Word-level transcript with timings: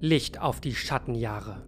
Licht 0.00 0.42
auf 0.42 0.60
die 0.60 0.74
Schattenjahre. 0.74 1.66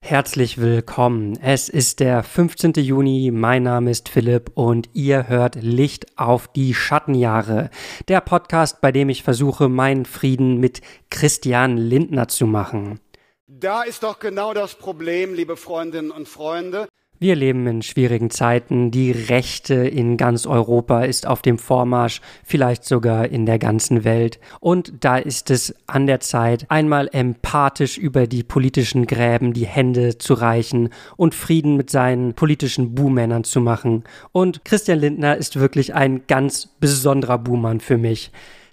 Herzlich 0.00 0.58
willkommen. 0.58 1.38
Es 1.42 1.68
ist 1.68 2.00
der 2.00 2.22
15. 2.22 2.72
Juni. 2.76 3.30
Mein 3.30 3.64
Name 3.64 3.90
ist 3.90 4.08
Philipp 4.08 4.52
und 4.54 4.88
ihr 4.94 5.28
hört 5.28 5.56
Licht 5.56 6.18
auf 6.18 6.48
die 6.48 6.72
Schattenjahre. 6.72 7.68
Der 8.08 8.22
Podcast, 8.22 8.80
bei 8.80 8.90
dem 8.90 9.10
ich 9.10 9.22
versuche, 9.22 9.68
meinen 9.68 10.06
Frieden 10.06 10.60
mit 10.60 10.80
Christian 11.10 11.76
Lindner 11.76 12.28
zu 12.28 12.46
machen. 12.46 13.00
Da 13.46 13.82
ist 13.82 14.02
doch 14.02 14.18
genau 14.18 14.54
das 14.54 14.76
Problem, 14.76 15.34
liebe 15.34 15.58
Freundinnen 15.58 16.10
und 16.10 16.26
Freunde. 16.26 16.88
Wir 17.20 17.36
leben 17.36 17.66
in 17.68 17.80
schwierigen 17.80 18.28
Zeiten. 18.30 18.90
Die 18.90 19.12
Rechte 19.12 19.74
in 19.74 20.16
ganz 20.16 20.46
Europa 20.46 21.04
ist 21.04 21.28
auf 21.28 21.42
dem 21.42 21.58
Vormarsch, 21.58 22.20
vielleicht 22.44 22.84
sogar 22.84 23.28
in 23.28 23.46
der 23.46 23.60
ganzen 23.60 24.02
Welt. 24.02 24.40
Und 24.58 24.92
da 25.00 25.16
ist 25.16 25.50
es 25.50 25.74
an 25.86 26.08
der 26.08 26.18
Zeit, 26.18 26.66
einmal 26.70 27.08
empathisch 27.12 27.98
über 27.98 28.26
die 28.26 28.42
politischen 28.42 29.06
Gräben 29.06 29.52
die 29.52 29.66
Hände 29.66 30.18
zu 30.18 30.34
reichen 30.34 30.90
und 31.16 31.36
Frieden 31.36 31.76
mit 31.76 31.88
seinen 31.88 32.34
politischen 32.34 32.96
Buhmännern 32.96 33.44
zu 33.44 33.60
machen. 33.60 34.02
Und 34.32 34.64
Christian 34.64 34.98
Lindner 34.98 35.36
ist 35.36 35.58
wirklich 35.58 35.94
ein 35.94 36.22
ganz 36.26 36.68
besonderer 36.80 37.38
Buhmann 37.38 37.78
für 37.78 37.96
mich 37.96 38.32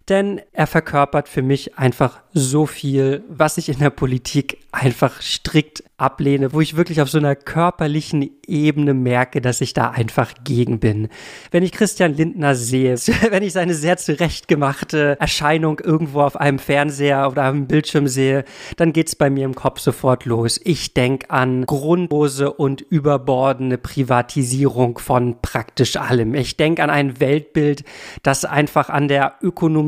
denn 0.10 0.42
er 0.52 0.68
verkörpert 0.68 1.30
für 1.30 1.42
mich 1.42 1.78
einfach 1.78 2.22
so 2.34 2.66
viel, 2.66 3.24
was 3.30 3.58
ich 3.58 3.70
in 3.70 3.80
der 3.80 3.90
Politik 3.90 4.58
einfach 4.72 5.22
strikt 5.22 5.84
ablehne, 5.98 6.54
wo 6.54 6.62
ich 6.62 6.76
wirklich 6.76 7.02
auf 7.02 7.10
so 7.10 7.20
einer 7.20 7.36
körperlichen 7.36 8.32
Ebene 8.48 8.94
merke, 8.94 9.40
dass 9.40 9.62
ich 9.62 9.74
da 9.74 9.92
einfach 9.92 10.34
gegen 10.44 10.80
bin. 10.80 11.10
Wenn 11.52 11.64
ich 11.64 11.72
Christian 11.72 12.16
Lindner 12.16 12.56
sehe, 12.56 12.96
wenn 13.30 13.44
ich 13.44 13.54
seine 13.54 13.76
sehr 13.76 13.98
zurechtgemachte 13.98 15.18
Erscheinung 15.20 15.80
irgendwo 15.80 16.22
auf 16.22 16.38
einem 16.38 16.58
Fernseher 16.58 17.30
oder 17.30 17.44
einem 17.44 17.68
Bildschirm 17.68 18.08
sehe, 18.08 18.46
dann 18.78 18.94
geht's 18.94 19.16
bei 19.16 19.30
mir 19.30 19.46
im 19.46 19.56
Kopf 19.56 19.80
sofort 19.80 20.26
los. 20.26 20.60
Ich 20.64 20.94
denke 20.94 21.30
an 21.30 21.66
grundlose 21.66 22.52
und 22.52 22.82
überbordene 22.82 23.78
Privatisierung 23.78 24.98
von 24.98 25.42
praktisch 25.42 25.98
allem. 25.98 26.34
Ich 26.34 26.58
denke 26.58 26.82
an 26.82 26.90
ein 26.90 27.20
Weltbild, 27.20 27.84
das 28.24 28.46
einfach 28.46 28.90
an 28.90 29.08
der 29.08 29.36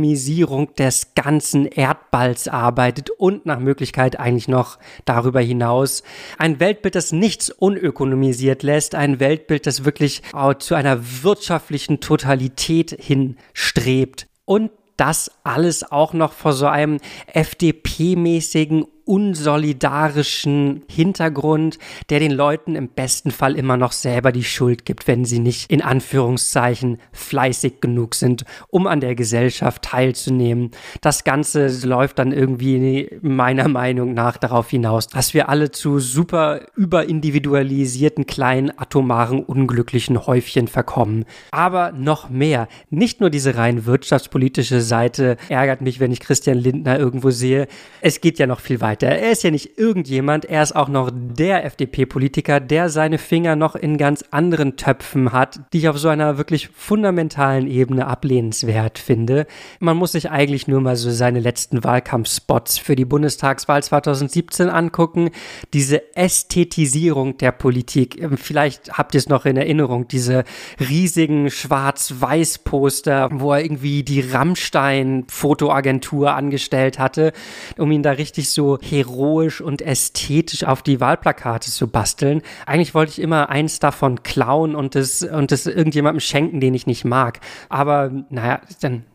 Ökonomisierung 0.04 0.76
des 0.76 1.16
ganzen 1.16 1.66
Erdballs 1.66 2.50
arbeitet 2.50 3.10
und 3.10 3.46
nach 3.46 3.60
Möglichkeit 3.60 4.20
eigentlich 4.20 4.50
noch 4.50 4.78
darüber 5.06 5.40
hinaus 5.40 6.04
ein 6.38 6.60
Weltbild, 6.60 6.96
das 6.96 7.14
nichts 7.14 7.50
unökonomisiert 7.50 8.64
lässt, 8.64 8.96
ein 8.96 9.22
Weltbild, 9.22 9.66
das 9.66 9.86
wirklich 9.86 10.22
zu 10.60 10.76
einer 10.76 11.24
wirtschaftlichen 11.24 12.02
Totalität 12.02 12.98
hinstrebt. 13.00 14.28
Und 14.44 14.72
das 14.98 15.32
alles 15.46 15.90
auch 15.90 16.12
noch 16.12 16.34
vor 16.34 16.52
so 16.52 16.68
einem 16.68 17.00
FDP-mäßigen 17.34 18.86
unsolidarischen 19.06 20.84
Hintergrund, 20.88 21.78
der 22.10 22.20
den 22.20 22.32
Leuten 22.32 22.76
im 22.76 22.88
besten 22.88 23.32
Fall 23.32 23.56
immer 23.56 23.76
noch 23.76 23.92
selber 23.92 24.32
die 24.32 24.44
Schuld 24.44 24.86
gibt, 24.86 25.08
wenn 25.08 25.26
sie 25.26 25.40
nicht 25.40 25.70
in 25.70 25.82
Anführungszeichen 25.82 27.00
fleißig 27.12 27.82
genug 27.82 28.16
sind, 28.16 28.46
um 28.70 28.88
an 28.88 29.02
der 29.02 29.16
Gesellschaft 29.16 29.82
teilzunehmen. 29.82 30.72
Das 31.02 31.24
Ganze 31.26 31.68
läuft 31.86 32.20
dann 32.20 32.32
irgendwie 32.32 33.10
meiner 33.22 33.68
Meinung 33.68 34.14
nach 34.14 34.38
darauf 34.38 34.70
hinaus, 34.70 35.08
dass 35.08 35.34
wir 35.34 35.50
alle 35.50 35.72
zu 35.72 36.00
super 36.00 36.62
überindividualisierten 36.76 38.26
kleinen 38.26 38.78
atomaren 38.78 39.44
unglücklichen 39.44 40.26
Häufchen 40.26 40.68
verkommen. 40.68 41.26
Aber 41.52 41.92
noch 41.92 42.30
mehr, 42.30 42.70
nicht 42.90 43.20
nur 43.20 43.30
diese 43.30 43.58
rein 43.58 43.86
wirtschaftspolitische 43.86 44.80
Seite 44.80 45.36
ärgert 45.50 45.82
mich, 45.82 46.00
wenn 46.00 46.12
ich 46.12 46.22
Christian 46.22 46.58
Lindner 46.58 46.98
irgendwo 46.98 47.32
sehe. 47.32 47.68
Es 48.00 48.22
geht 48.22 48.40
ja 48.40 48.48
noch 48.48 48.62
viel 48.62 48.80
weiter 48.80 48.93
weiter. 48.94 49.08
Er 49.08 49.32
ist 49.32 49.44
ja 49.44 49.50
nicht 49.50 49.80
irgendjemand, 49.80 50.46
er 50.46 50.62
ist 50.62 50.76
auch 50.76 50.88
noch 50.88 51.10
der 51.12 51.66
FDP-Politiker, 51.66 52.60
der 52.60 52.90
seine 52.90 53.18
Finger 53.18 53.56
noch 53.56 53.76
in 53.76 53.98
ganz 53.98 54.24
anderen 54.30 54.78
Töpfen 54.78 55.32
hat, 55.32 55.62
die 55.74 55.80
ich 55.80 55.90
auf 55.90 55.98
so 55.98 56.10
einer 56.10 56.38
wirklich 56.38 56.70
fundamentalen 56.70 57.66
Ebene 57.66 58.06
ablehnenswert 58.06 59.00
finde. 59.00 59.48
Man 59.80 59.98
muss 59.98 60.12
sich 60.12 60.30
eigentlich 60.30 60.68
nur 60.68 60.80
mal 60.80 60.96
so 60.96 61.10
seine 61.10 61.40
letzten 61.40 61.84
Wahlkampfspots 61.84 62.78
für 62.78 62.96
die 62.96 63.06
Bundestagswahl 63.06 63.82
2017 63.82 64.70
angucken. 64.70 65.32
Diese 65.74 66.16
Ästhetisierung 66.16 67.40
der 67.40 67.52
Politik. 67.52 68.24
Vielleicht 68.36 68.94
habt 68.94 69.16
ihr 69.16 69.20
es 69.20 69.28
noch 69.28 69.46
in 69.46 69.58
Erinnerung, 69.58 70.08
diese 70.08 70.44
riesigen 70.80 71.50
Schwarz-Weiß-Poster, 71.50 73.30
wo 73.34 73.54
er 73.54 73.64
irgendwie 73.64 74.04
die 74.04 74.22
Rammstein-Fotoagentur 74.22 76.36
angestellt 76.36 77.00
hatte, 77.00 77.34
um 77.80 77.92
ihn 77.92 78.04
da 78.04 78.12
richtig 78.12 78.52
so 78.52 78.78
heroisch 78.90 79.62
und 79.62 79.82
ästhetisch 79.82 80.64
auf 80.64 80.82
die 80.84 81.00
Wahlplakate 81.00 81.72
zu 81.72 81.88
basteln. 81.88 82.42
Eigentlich 82.66 82.94
wollte 82.94 83.12
ich 83.12 83.20
immer 83.20 83.50
eins 83.50 83.80
davon 83.80 84.24
klauen 84.24 84.76
und 84.76 84.96
es 84.96 85.24
und 85.24 85.52
das 85.52 85.66
irgendjemandem 85.66 86.20
schenken, 86.20 86.60
den 86.60 86.74
ich 86.74 86.88
nicht 86.88 87.06
mag. 87.06 87.40
Aber 87.70 88.12
naja, 88.30 88.62
dann 88.82 89.06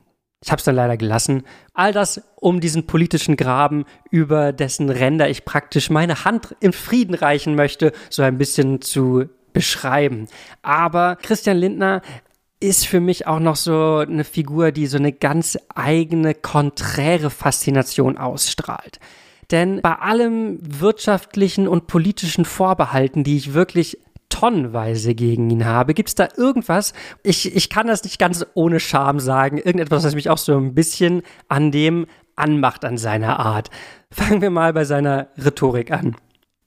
ich 0.42 0.52
habe 0.52 0.60
es 0.60 0.64
dann 0.64 0.76
leider 0.76 0.96
gelassen. 0.96 1.42
All 1.74 1.92
das 1.92 2.22
um 2.36 2.60
diesen 2.60 2.86
politischen 2.86 3.36
Graben, 3.36 3.84
über 4.10 4.52
dessen 4.52 4.88
Ränder 4.88 5.28
ich 5.28 5.44
praktisch 5.44 5.90
meine 5.90 6.24
Hand 6.24 6.54
in 6.60 6.72
Frieden 6.72 7.14
reichen 7.14 7.56
möchte, 7.56 7.92
so 8.08 8.22
ein 8.22 8.38
bisschen 8.38 8.80
zu 8.80 9.24
beschreiben. 9.52 10.28
Aber 10.62 11.16
Christian 11.16 11.56
Lindner 11.56 12.02
ist 12.60 12.86
für 12.86 13.00
mich 13.00 13.26
auch 13.26 13.40
noch 13.40 13.56
so 13.56 13.98
eine 13.98 14.24
Figur, 14.24 14.72
die 14.72 14.86
so 14.86 14.98
eine 14.98 15.12
ganz 15.12 15.58
eigene, 15.74 16.34
konträre 16.34 17.30
Faszination 17.30 18.18
ausstrahlt. 18.18 18.98
Denn 19.50 19.80
bei 19.80 19.94
allem 19.94 20.58
wirtschaftlichen 20.62 21.68
und 21.68 21.86
politischen 21.86 22.44
Vorbehalten, 22.44 23.24
die 23.24 23.36
ich 23.36 23.54
wirklich 23.54 23.98
tonnenweise 24.28 25.14
gegen 25.14 25.50
ihn 25.50 25.64
habe. 25.64 25.94
Gibt 25.94 26.10
es 26.10 26.14
da 26.14 26.28
irgendwas? 26.36 26.92
Ich, 27.22 27.54
ich 27.56 27.70
kann 27.70 27.86
das 27.86 28.04
nicht 28.04 28.18
ganz 28.18 28.44
ohne 28.54 28.78
Scham 28.78 29.20
sagen. 29.20 29.58
Irgendetwas, 29.58 30.04
was 30.04 30.14
mich 30.14 30.30
auch 30.30 30.38
so 30.38 30.56
ein 30.56 30.74
bisschen 30.74 31.22
an 31.48 31.70
dem 31.70 32.06
anmacht, 32.36 32.84
an 32.84 32.98
seiner 32.98 33.40
Art. 33.40 33.70
Fangen 34.10 34.40
wir 34.40 34.50
mal 34.50 34.72
bei 34.72 34.84
seiner 34.84 35.28
Rhetorik 35.42 35.90
an. 35.90 36.16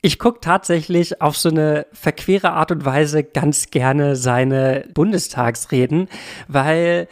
Ich 0.01 0.17
gucke 0.17 0.39
tatsächlich 0.41 1.21
auf 1.21 1.37
so 1.37 1.49
eine 1.49 1.85
verquere 1.93 2.53
Art 2.53 2.71
und 2.71 2.85
Weise 2.85 3.23
ganz 3.23 3.69
gerne 3.69 4.15
seine 4.15 4.85
Bundestagsreden, 4.93 6.09
weil 6.47 7.07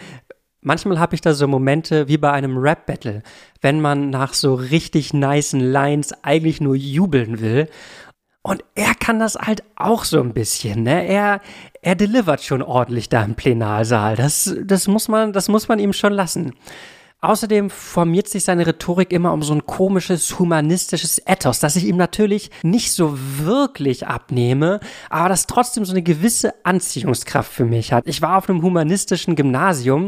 Manchmal 0.61 0.99
habe 0.99 1.15
ich 1.15 1.21
da 1.21 1.33
so 1.33 1.47
Momente 1.47 2.07
wie 2.07 2.17
bei 2.17 2.31
einem 2.31 2.57
Rap-Battle, 2.57 3.23
wenn 3.61 3.79
man 3.79 4.09
nach 4.09 4.33
so 4.33 4.55
richtig 4.55 5.13
nicen 5.13 5.61
Lines 5.61 6.13
eigentlich 6.23 6.59
nur 6.59 6.75
jubeln 6.75 7.39
will. 7.39 7.69
Und 8.41 8.63
er 8.75 8.93
kann 8.95 9.19
das 9.19 9.35
halt 9.35 9.63
auch 9.75 10.03
so 10.03 10.21
ein 10.21 10.33
bisschen, 10.33 10.83
ne? 10.83 11.05
Er, 11.07 11.41
er 11.81 11.95
delivert 11.95 12.41
schon 12.41 12.61
ordentlich 12.61 13.09
da 13.09 13.23
im 13.23 13.35
Plenarsaal. 13.35 14.15
Das, 14.15 14.55
das 14.63 14.87
muss 14.87 15.07
man, 15.07 15.33
das 15.33 15.49
muss 15.49 15.67
man 15.67 15.79
ihm 15.79 15.93
schon 15.93 16.13
lassen. 16.13 16.53
Außerdem 17.21 17.69
formiert 17.69 18.29
sich 18.29 18.45
seine 18.45 18.65
Rhetorik 18.65 19.11
immer 19.11 19.33
um 19.33 19.43
so 19.43 19.53
ein 19.53 19.65
komisches 19.65 20.39
humanistisches 20.39 21.21
Ethos, 21.25 21.59
das 21.59 21.75
ich 21.75 21.85
ihm 21.85 21.97
natürlich 21.97 22.49
nicht 22.63 22.93
so 22.93 23.17
wirklich 23.39 24.07
abnehme, 24.07 24.79
aber 25.09 25.27
das 25.27 25.45
trotzdem 25.45 25.83
so 25.83 25.91
eine 25.91 26.01
gewisse 26.01 26.53
Anziehungskraft 26.63 27.51
für 27.51 27.65
mich 27.65 27.91
hat. 27.91 28.07
Ich 28.07 28.21
war 28.21 28.37
auf 28.37 28.47
einem 28.47 28.61
humanistischen 28.61 29.35
Gymnasium 29.35 30.07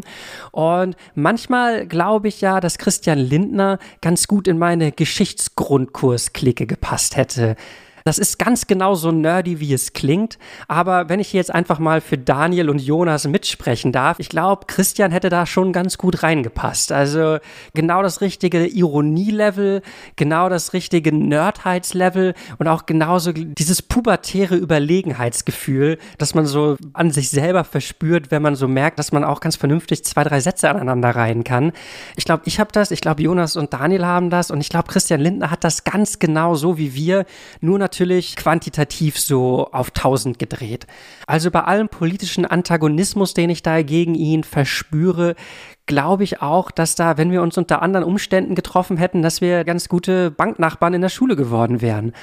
und 0.51 0.95
manchmal 1.13 1.85
glaube 1.85 2.29
ich 2.29 2.39
ja, 2.39 2.61
dass 2.61 2.77
Christian 2.77 3.19
Lindner 3.19 3.79
ganz 3.99 4.27
gut 4.29 4.47
in 4.47 4.57
meine 4.57 4.93
Geschichtsgrundkursklicke 4.93 6.65
gepasst 6.65 7.17
hätte. 7.17 7.57
Das 8.03 8.17
ist 8.17 8.39
ganz 8.39 8.67
genau 8.67 8.95
so 8.95 9.11
nerdy, 9.11 9.59
wie 9.59 9.73
es 9.73 9.93
klingt. 9.93 10.37
Aber 10.67 11.09
wenn 11.09 11.19
ich 11.19 11.33
jetzt 11.33 11.53
einfach 11.53 11.79
mal 11.79 12.01
für 12.01 12.17
Daniel 12.17 12.69
und 12.69 12.79
Jonas 12.79 13.27
mitsprechen 13.27 13.91
darf, 13.91 14.19
ich 14.19 14.29
glaube, 14.29 14.65
Christian 14.67 15.11
hätte 15.11 15.29
da 15.29 15.45
schon 15.45 15.73
ganz 15.73 15.97
gut 15.97 16.23
reingepasst. 16.23 16.91
Also 16.91 17.37
genau 17.73 18.01
das 18.01 18.21
richtige 18.21 18.65
Ironielevel, 18.65 19.81
genau 20.15 20.49
das 20.49 20.73
richtige 20.73 21.15
Nerdheitslevel 21.15 22.33
und 22.57 22.67
auch 22.67 22.85
genauso 22.85 23.31
dieses 23.31 23.81
pubertäre 23.81 24.55
Überlegenheitsgefühl, 24.55 25.97
das 26.17 26.33
man 26.33 26.45
so 26.45 26.77
an 26.93 27.11
sich 27.11 27.29
selber 27.29 27.63
verspürt, 27.63 28.31
wenn 28.31 28.41
man 28.41 28.55
so 28.55 28.67
merkt, 28.67 28.99
dass 28.99 29.11
man 29.11 29.23
auch 29.23 29.39
ganz 29.39 29.55
vernünftig 29.55 30.03
zwei, 30.03 30.23
drei 30.23 30.39
Sätze 30.39 30.69
aneinander 30.69 31.09
reihen 31.09 31.43
kann. 31.43 31.71
Ich 32.15 32.25
glaube, 32.25 32.43
ich 32.45 32.59
habe 32.59 32.71
das, 32.71 32.91
ich 32.91 33.01
glaube, 33.01 33.21
Jonas 33.21 33.55
und 33.55 33.73
Daniel 33.73 34.05
haben 34.05 34.29
das 34.29 34.51
und 34.51 34.61
ich 34.61 34.69
glaube, 34.69 34.87
Christian 34.87 35.21
Lindner 35.21 35.51
hat 35.51 35.63
das 35.63 35.83
ganz 35.83 36.19
genau 36.19 36.55
so 36.55 36.77
wie 36.77 36.95
wir, 36.95 37.25
nur 37.59 37.77
natürlich 37.77 37.90
natürlich 37.91 38.37
quantitativ 38.37 39.19
so 39.19 39.67
auf 39.73 39.89
1000 39.89 40.39
gedreht. 40.39 40.87
Also 41.27 41.51
bei 41.51 41.65
allem 41.65 41.89
politischen 41.89 42.45
Antagonismus, 42.45 43.33
den 43.33 43.49
ich 43.49 43.63
da 43.63 43.81
gegen 43.81 44.15
ihn 44.15 44.45
verspüre, 44.45 45.35
glaube 45.87 46.23
ich 46.23 46.41
auch, 46.41 46.71
dass 46.71 46.95
da, 46.95 47.17
wenn 47.17 47.31
wir 47.31 47.41
uns 47.41 47.57
unter 47.57 47.81
anderen 47.81 48.05
Umständen 48.05 48.55
getroffen 48.55 48.95
hätten, 48.95 49.21
dass 49.21 49.41
wir 49.41 49.65
ganz 49.65 49.89
gute 49.89 50.31
Banknachbarn 50.31 50.93
in 50.93 51.01
der 51.01 51.09
Schule 51.09 51.35
geworden 51.35 51.81
wären. 51.81 52.13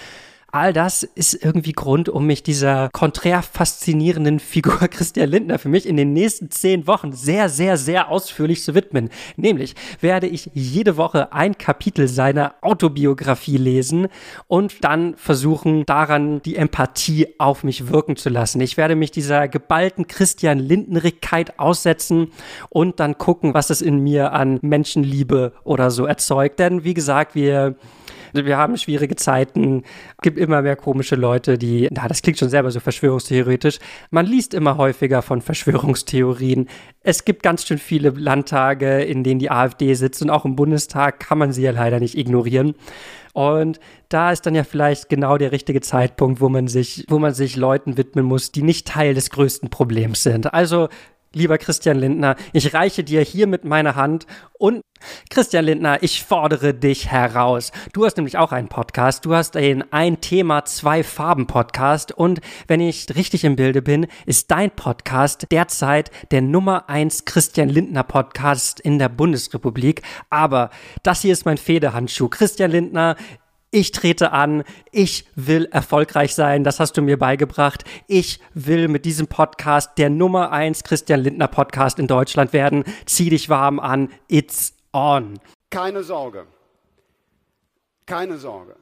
All 0.51 0.73
das 0.73 1.03
ist 1.03 1.35
irgendwie 1.35 1.73
Grund, 1.73 2.09
um 2.09 2.27
mich 2.27 2.43
dieser 2.43 2.89
konträr 2.95 3.43
faszinierenden 3.43 4.39
Figur 4.49 4.79
Christian 4.89 5.29
Lindner 5.29 5.59
für 5.59 5.69
mich 5.69 5.85
in 5.85 5.99
den 5.99 6.15
nächsten 6.15 6.51
zehn 6.51 6.87
Wochen 6.87 7.13
sehr, 7.13 7.51
sehr, 7.51 7.77
sehr 7.77 8.09
ausführlich 8.09 8.63
zu 8.63 8.75
widmen. 8.75 9.11
Nämlich 9.37 9.75
werde 10.01 10.27
ich 10.27 10.51
jede 10.55 10.97
Woche 10.97 11.35
ein 11.35 11.59
Kapitel 11.59 12.09
seiner 12.09 12.55
Autobiografie 12.63 13.59
lesen 13.59 14.09
und 14.47 14.85
dann 14.85 15.17
versuchen, 15.17 15.85
daran 15.85 16.41
die 16.41 16.57
Empathie 16.57 17.35
auf 17.39 17.63
mich 17.63 17.89
wirken 17.89 18.17
zu 18.17 18.31
lassen. 18.31 18.63
Ich 18.63 18.79
werde 18.79 18.97
mich 18.97 19.11
dieser 19.11 19.49
geballten 19.49 20.07
Christian 20.07 20.59
Lindnerigkeit 20.59 21.59
aussetzen 21.59 22.33
und 22.71 23.01
dann 23.01 23.19
gucken, 23.19 23.53
was 23.53 23.69
es 23.69 23.83
in 23.83 23.99
mir 23.99 24.33
an 24.33 24.61
Menschenliebe 24.63 25.53
oder 25.65 25.91
so 25.91 26.07
erzeugt. 26.07 26.59
Denn 26.59 26.85
wie 26.85 26.95
gesagt, 26.95 27.35
wir 27.35 27.77
wir 28.45 28.57
haben 28.57 28.77
schwierige 28.77 29.17
Zeiten, 29.17 29.83
gibt 30.23 30.39
immer 30.39 30.63
mehr 30.63 30.77
komische 30.77 31.17
Leute, 31.17 31.59
die, 31.59 31.89
na, 31.91 32.09
das 32.09 32.23
klingt 32.23 32.39
schon 32.39 32.49
selber 32.49 32.71
so 32.71 32.81
verschwörungstheoretisch. 32.81 33.79
Man 34.11 34.27
liest 34.27 34.55
immer 34.55 34.77
häufiger 34.77 35.23
von 35.23 35.43
Verschwörungstheorien. 35.43 36.69
Es 37.03 37.25
gibt 37.25 37.43
ganz 37.43 37.67
schön 37.67 37.79
viele 37.79 38.11
Landtage, 38.11 39.03
in 39.03 39.25
denen 39.25 39.39
die 39.39 39.51
AfD 39.51 39.95
sitzt 39.95 40.23
und 40.23 40.31
auch 40.31 40.45
im 40.45 40.57
Bundestag 40.57 41.21
kann 41.21 41.39
man 41.39 41.53
sie 41.53 41.63
ja 41.63 41.71
leider 41.71 42.01
nicht 42.01 42.17
ignorieren. 42.17 42.75
Und 43.35 43.79
da 44.09 44.33
ist 44.33 44.47
dann 44.47 44.55
ja 44.55 44.65
vielleicht 44.65 45.09
genau 45.09 45.39
der 45.39 45.53
richtige 45.53 45.81
Zeitpunkt, 45.81 46.41
wo 46.41 46.49
man 46.49 46.67
sich, 46.67 47.05
wo 47.09 47.19
man 47.19 47.35
sich 47.35 47.57
Leuten 47.57 47.97
widmen 47.97 48.25
muss, 48.25 48.51
die 48.51 48.63
nicht 48.63 48.89
Teil 48.89 49.15
des 49.15 49.31
größten 49.31 49.71
Problems 49.71 50.23
sind. 50.23 50.53
Also 50.53 50.89
Lieber 51.35 51.59
Christian 51.59 51.99
Lindner, 51.99 52.37
ich 52.53 52.73
reiche 52.73 53.05
dir 53.05 53.21
hiermit 53.23 53.65
meine 53.65 53.97
Hand 53.97 54.27
und 54.59 54.83
Christian 55.31 55.65
Lindner, 55.65 56.03
ich 56.03 56.25
fordere 56.25 56.75
dich 56.75 57.11
heraus. 57.11 57.71
Du 57.93 58.05
hast 58.05 58.17
nämlich 58.17 58.39
auch 58.39 58.51
einen 58.51 58.69
Podcast. 58.69 59.25
Du 59.25 59.35
hast 59.35 59.55
den 59.55 59.93
Ein 59.93 60.21
Thema, 60.21 60.65
zwei 60.65 61.05
Farben 61.05 61.47
Podcast. 61.47 62.13
Und 62.13 62.41
wenn 62.67 62.81
ich 62.81 63.15
richtig 63.15 63.45
im 63.45 63.57
Bilde 63.57 63.83
bin, 63.83 64.07
ist 64.27 64.51
dein 64.51 64.71
Podcast 64.71 65.47
derzeit 65.51 66.11
der 66.31 66.43
Nummer 66.43 66.89
eins 66.89 67.25
Christian 67.25 67.69
Lindner 67.69 68.05
Podcast 68.05 68.81
in 68.81 68.99
der 68.99 69.09
Bundesrepublik. 69.09 70.03
Aber 70.31 70.71
das 71.03 71.23
hier 71.23 71.33
ist 71.33 71.45
mein 71.45 71.59
Federhandschuh. 71.59 72.29
Christian 72.29 72.71
Lindner, 72.71 73.17
ich 73.71 73.93
trete 73.93 74.33
an, 74.33 74.65
ich 74.93 75.27
will 75.35 75.67
erfolgreich 75.67 76.35
sein, 76.35 76.65
das 76.65 76.81
hast 76.81 76.97
du 76.97 77.03
mir 77.03 77.19
beigebracht. 77.19 77.85
Ich 78.07 78.41
will 78.55 78.89
mit 78.89 79.05
diesem 79.05 79.27
Podcast 79.27 79.99
der 79.99 80.11
Nummer 80.11 80.53
eins 80.53 80.85
Christian 80.85 81.21
Lindner 81.21 81.49
Podcast 81.49 81.99
in 81.99 82.07
Deutschland 82.07 82.53
werden. 82.53 82.85
Zieh 83.07 83.31
dich 83.31 83.49
warm 83.49 83.79
an, 83.79 84.11
it's 84.29 84.75
on. 84.93 85.39
Keine 85.71 86.03
Sorge. 86.03 86.47
Keine 88.07 88.39
Sorge. 88.39 88.77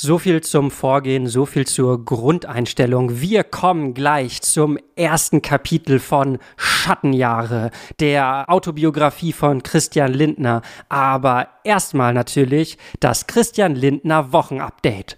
So 0.00 0.16
viel 0.18 0.42
zum 0.42 0.70
Vorgehen, 0.70 1.26
so 1.26 1.44
viel 1.44 1.66
zur 1.66 2.04
Grundeinstellung. 2.04 3.20
Wir 3.20 3.42
kommen 3.42 3.94
gleich 3.94 4.42
zum 4.42 4.78
ersten 4.94 5.42
Kapitel 5.42 5.98
von 5.98 6.38
Schattenjahre, 6.56 7.72
der 7.98 8.44
Autobiografie 8.46 9.32
von 9.32 9.64
Christian 9.64 10.12
Lindner. 10.12 10.62
Aber 10.88 11.48
erstmal 11.64 12.14
natürlich 12.14 12.78
das 13.00 13.26
Christian 13.26 13.74
Lindner 13.74 14.32
Wochenupdate. 14.32 15.16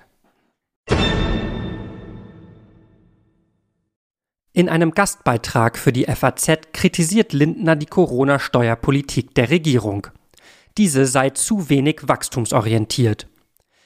In 4.55 4.71
einem 4.71 4.93
Gastbeitrag 4.93 5.77
für 5.77 5.93
die 5.93 6.07
FAZ 6.07 6.73
kritisiert 6.73 7.35
Lindner 7.35 7.77
die 7.77 7.85
Corona-Steuerpolitik 7.85 9.35
der 9.35 9.51
Regierung. 9.51 10.07
Diese 10.79 11.05
sei 11.05 11.29
zu 11.29 11.69
wenig 11.69 12.09
wachstumsorientiert. 12.09 13.30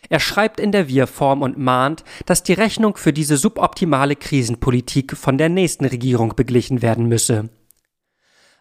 Er 0.09 0.21
schreibt 0.21 0.61
in 0.61 0.73
der 0.73 0.89
Wir-Form 0.89 1.43
und 1.43 1.59
mahnt, 1.59 2.05
dass 2.27 2.43
die 2.43 2.53
Rechnung 2.53 2.97
für 2.97 3.13
diese 3.13 3.37
suboptimale 3.37 4.17
Krisenpolitik 4.17 5.17
von 5.17 5.39
der 5.39 5.49
nächsten 5.49 5.85
Regierung 5.85 6.35
beglichen 6.37 6.83
werden 6.83 7.07
müsse. 7.07 7.51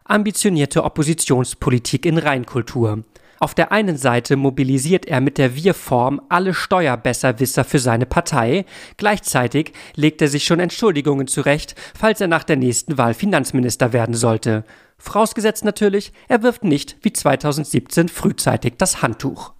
Ambitionierte 0.05 0.83
Oppositionspolitik 0.83 2.05
in 2.05 2.17
Reinkultur. 2.17 3.03
Auf 3.43 3.53
der 3.53 3.73
einen 3.73 3.97
Seite 3.97 4.37
mobilisiert 4.37 5.05
er 5.05 5.19
mit 5.19 5.37
der 5.37 5.53
Wir-Form 5.53 6.21
alle 6.29 6.53
Steuerbesserwisser 6.53 7.65
für 7.65 7.79
seine 7.79 8.05
Partei, 8.05 8.65
gleichzeitig 8.95 9.73
legt 9.95 10.21
er 10.21 10.29
sich 10.29 10.45
schon 10.45 10.61
Entschuldigungen 10.61 11.27
zurecht, 11.27 11.75
falls 11.93 12.21
er 12.21 12.27
nach 12.27 12.45
der 12.45 12.55
nächsten 12.55 12.97
Wahl 12.97 13.13
Finanzminister 13.13 13.91
werden 13.91 14.15
sollte. 14.15 14.63
Vorausgesetzt 14.97 15.65
natürlich, 15.65 16.13
er 16.29 16.41
wirft 16.41 16.63
nicht 16.63 16.95
wie 17.01 17.11
2017 17.11 18.07
frühzeitig 18.07 18.75
das 18.77 19.01
Handtuch. 19.01 19.53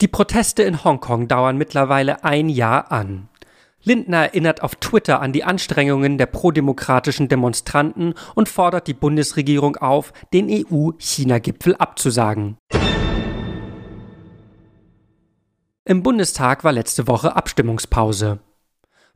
Die 0.00 0.08
Proteste 0.08 0.64
in 0.64 0.82
Hongkong 0.82 1.28
dauern 1.28 1.56
mittlerweile 1.56 2.24
ein 2.24 2.48
Jahr 2.48 2.90
an. 2.90 3.28
Lindner 3.84 4.24
erinnert 4.24 4.60
auf 4.62 4.74
Twitter 4.76 5.20
an 5.20 5.32
die 5.32 5.44
Anstrengungen 5.44 6.18
der 6.18 6.26
prodemokratischen 6.26 7.28
Demonstranten 7.28 8.14
und 8.34 8.48
fordert 8.48 8.88
die 8.88 8.94
Bundesregierung 8.94 9.76
auf, 9.76 10.12
den 10.32 10.48
EU-China-Gipfel 10.50 11.76
abzusagen. 11.76 12.56
Im 15.84 16.02
Bundestag 16.02 16.64
war 16.64 16.72
letzte 16.72 17.06
Woche 17.06 17.36
Abstimmungspause. 17.36 18.40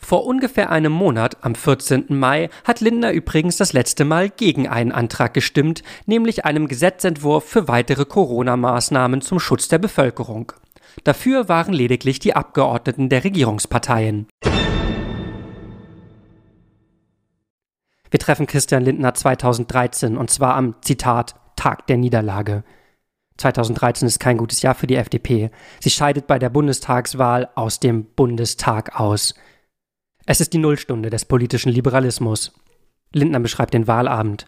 Vor 0.00 0.26
ungefähr 0.26 0.70
einem 0.70 0.92
Monat, 0.92 1.38
am 1.40 1.56
14. 1.56 2.04
Mai, 2.10 2.50
hat 2.62 2.80
Lindner 2.80 3.10
übrigens 3.10 3.56
das 3.56 3.72
letzte 3.72 4.04
Mal 4.04 4.30
gegen 4.30 4.68
einen 4.68 4.92
Antrag 4.92 5.34
gestimmt, 5.34 5.82
nämlich 6.06 6.44
einem 6.44 6.68
Gesetzentwurf 6.68 7.44
für 7.44 7.66
weitere 7.66 8.04
Corona-Maßnahmen 8.04 9.22
zum 9.22 9.40
Schutz 9.40 9.66
der 9.66 9.78
Bevölkerung. 9.78 10.52
Dafür 11.04 11.48
waren 11.48 11.72
lediglich 11.72 12.18
die 12.18 12.34
Abgeordneten 12.34 13.08
der 13.08 13.24
Regierungsparteien. 13.24 14.26
Wir 18.10 18.18
treffen 18.18 18.46
Christian 18.46 18.84
Lindner 18.84 19.14
2013 19.14 20.16
und 20.16 20.30
zwar 20.30 20.54
am 20.54 20.76
Zitat 20.80 21.34
Tag 21.56 21.86
der 21.86 21.98
Niederlage. 21.98 22.64
2013 23.36 24.08
ist 24.08 24.18
kein 24.18 24.36
gutes 24.36 24.62
Jahr 24.62 24.74
für 24.74 24.86
die 24.86 24.96
FDP. 24.96 25.50
Sie 25.80 25.90
scheidet 25.90 26.26
bei 26.26 26.38
der 26.38 26.50
Bundestagswahl 26.50 27.48
aus 27.54 27.80
dem 27.80 28.04
Bundestag 28.04 28.98
aus. 28.98 29.34
Es 30.26 30.40
ist 30.40 30.52
die 30.52 30.58
Nullstunde 30.58 31.10
des 31.10 31.24
politischen 31.24 31.70
Liberalismus. 31.70 32.52
Lindner 33.12 33.40
beschreibt 33.40 33.74
den 33.74 33.86
Wahlabend, 33.86 34.46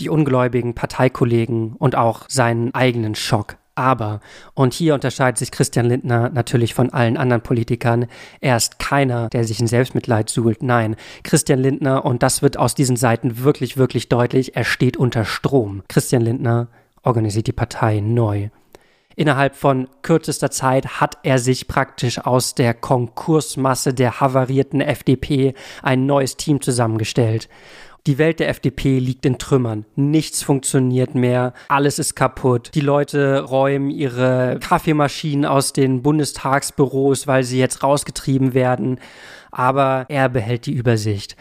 die 0.00 0.08
ungläubigen 0.08 0.74
Parteikollegen 0.74 1.74
und 1.74 1.96
auch 1.96 2.26
seinen 2.28 2.74
eigenen 2.74 3.14
Schock. 3.14 3.56
Aber, 3.76 4.20
und 4.54 4.72
hier 4.72 4.94
unterscheidet 4.94 5.38
sich 5.38 5.52
Christian 5.52 5.86
Lindner 5.86 6.30
natürlich 6.30 6.72
von 6.72 6.90
allen 6.90 7.16
anderen 7.16 7.42
Politikern, 7.42 8.06
er 8.40 8.56
ist 8.56 8.78
keiner, 8.78 9.28
der 9.28 9.44
sich 9.44 9.60
in 9.60 9.66
Selbstmitleid 9.66 10.30
suhlt. 10.30 10.62
Nein, 10.62 10.96
Christian 11.22 11.58
Lindner, 11.58 12.04
und 12.04 12.22
das 12.22 12.40
wird 12.40 12.58
aus 12.58 12.74
diesen 12.74 12.96
Seiten 12.96 13.44
wirklich, 13.44 13.76
wirklich 13.76 14.08
deutlich, 14.08 14.56
er 14.56 14.64
steht 14.64 14.96
unter 14.96 15.26
Strom. 15.26 15.82
Christian 15.88 16.22
Lindner 16.22 16.68
organisiert 17.02 17.46
die 17.46 17.52
Partei 17.52 18.00
neu. 18.00 18.48
Innerhalb 19.14 19.56
von 19.56 19.88
kürzester 20.02 20.50
Zeit 20.50 21.00
hat 21.00 21.18
er 21.22 21.38
sich 21.38 21.68
praktisch 21.68 22.18
aus 22.18 22.54
der 22.54 22.74
Konkursmasse 22.74 23.94
der 23.94 24.20
havarierten 24.20 24.82
FDP 24.82 25.54
ein 25.82 26.04
neues 26.04 26.36
Team 26.36 26.60
zusammengestellt. 26.60 27.48
Die 28.06 28.18
Welt 28.18 28.38
der 28.38 28.48
FDP 28.48 29.00
liegt 29.00 29.26
in 29.26 29.36
Trümmern. 29.36 29.84
Nichts 29.96 30.44
funktioniert 30.44 31.16
mehr. 31.16 31.54
Alles 31.68 31.98
ist 31.98 32.14
kaputt. 32.14 32.70
Die 32.74 32.80
Leute 32.80 33.40
räumen 33.40 33.90
ihre 33.90 34.60
Kaffeemaschinen 34.60 35.44
aus 35.44 35.72
den 35.72 36.02
Bundestagsbüros, 36.02 37.26
weil 37.26 37.42
sie 37.42 37.58
jetzt 37.58 37.82
rausgetrieben 37.82 38.54
werden. 38.54 39.00
Aber 39.50 40.06
er 40.08 40.28
behält 40.28 40.66
die 40.66 40.72
Übersicht. 40.72 41.36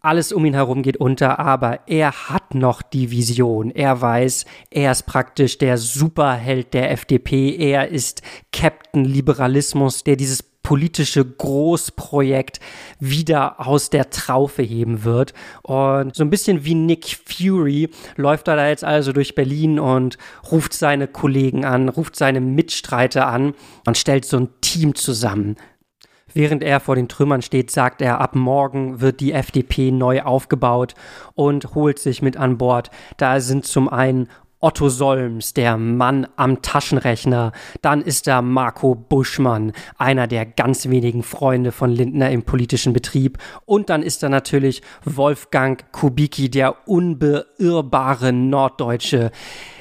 Alles 0.00 0.32
um 0.32 0.44
ihn 0.44 0.54
herum 0.54 0.82
geht 0.82 0.96
unter, 0.96 1.38
aber 1.38 1.80
er 1.86 2.12
hat 2.28 2.54
noch 2.54 2.82
die 2.82 3.10
Vision. 3.10 3.70
Er 3.70 4.00
weiß, 4.00 4.44
er 4.70 4.92
ist 4.92 5.06
praktisch 5.06 5.58
der 5.58 5.76
Superheld 5.76 6.72
der 6.72 6.92
FDP. 6.92 7.56
Er 7.56 7.88
ist 7.88 8.22
Captain 8.52 9.04
Liberalismus, 9.04 10.04
der 10.04 10.16
dieses 10.16 10.42
politische 10.68 11.24
Großprojekt 11.24 12.60
wieder 13.00 13.66
aus 13.66 13.88
der 13.88 14.10
Traufe 14.10 14.60
heben 14.60 15.02
wird. 15.02 15.32
Und 15.62 16.14
so 16.14 16.22
ein 16.22 16.28
bisschen 16.28 16.66
wie 16.66 16.74
Nick 16.74 17.18
Fury 17.24 17.88
läuft 18.16 18.48
er 18.48 18.56
da 18.56 18.68
jetzt 18.68 18.84
also 18.84 19.14
durch 19.14 19.34
Berlin 19.34 19.80
und 19.80 20.18
ruft 20.52 20.74
seine 20.74 21.08
Kollegen 21.08 21.64
an, 21.64 21.88
ruft 21.88 22.16
seine 22.16 22.42
Mitstreiter 22.42 23.28
an 23.28 23.54
und 23.86 23.96
stellt 23.96 24.26
so 24.26 24.36
ein 24.36 24.50
Team 24.60 24.94
zusammen. 24.94 25.56
Während 26.34 26.62
er 26.62 26.80
vor 26.80 26.96
den 26.96 27.08
Trümmern 27.08 27.40
steht, 27.40 27.70
sagt 27.70 28.02
er, 28.02 28.20
ab 28.20 28.36
morgen 28.36 29.00
wird 29.00 29.20
die 29.20 29.32
FDP 29.32 29.90
neu 29.90 30.20
aufgebaut 30.20 30.92
und 31.32 31.74
holt 31.74 31.98
sich 31.98 32.20
mit 32.20 32.36
an 32.36 32.58
Bord. 32.58 32.90
Da 33.16 33.40
sind 33.40 33.64
zum 33.64 33.88
einen 33.88 34.28
Otto 34.60 34.88
Solms, 34.88 35.54
der 35.54 35.76
Mann 35.76 36.26
am 36.34 36.62
Taschenrechner. 36.62 37.52
Dann 37.80 38.02
ist 38.02 38.26
da 38.26 38.42
Marco 38.42 38.96
Buschmann, 38.96 39.72
einer 39.98 40.26
der 40.26 40.46
ganz 40.46 40.88
wenigen 40.88 41.22
Freunde 41.22 41.70
von 41.70 41.90
Lindner 41.90 42.30
im 42.30 42.42
politischen 42.42 42.92
Betrieb. 42.92 43.38
Und 43.66 43.88
dann 43.88 44.02
ist 44.02 44.22
da 44.22 44.28
natürlich 44.28 44.82
Wolfgang 45.04 45.84
Kubicki, 45.92 46.50
der 46.50 46.88
unbeirrbare 46.88 48.32
Norddeutsche 48.32 49.30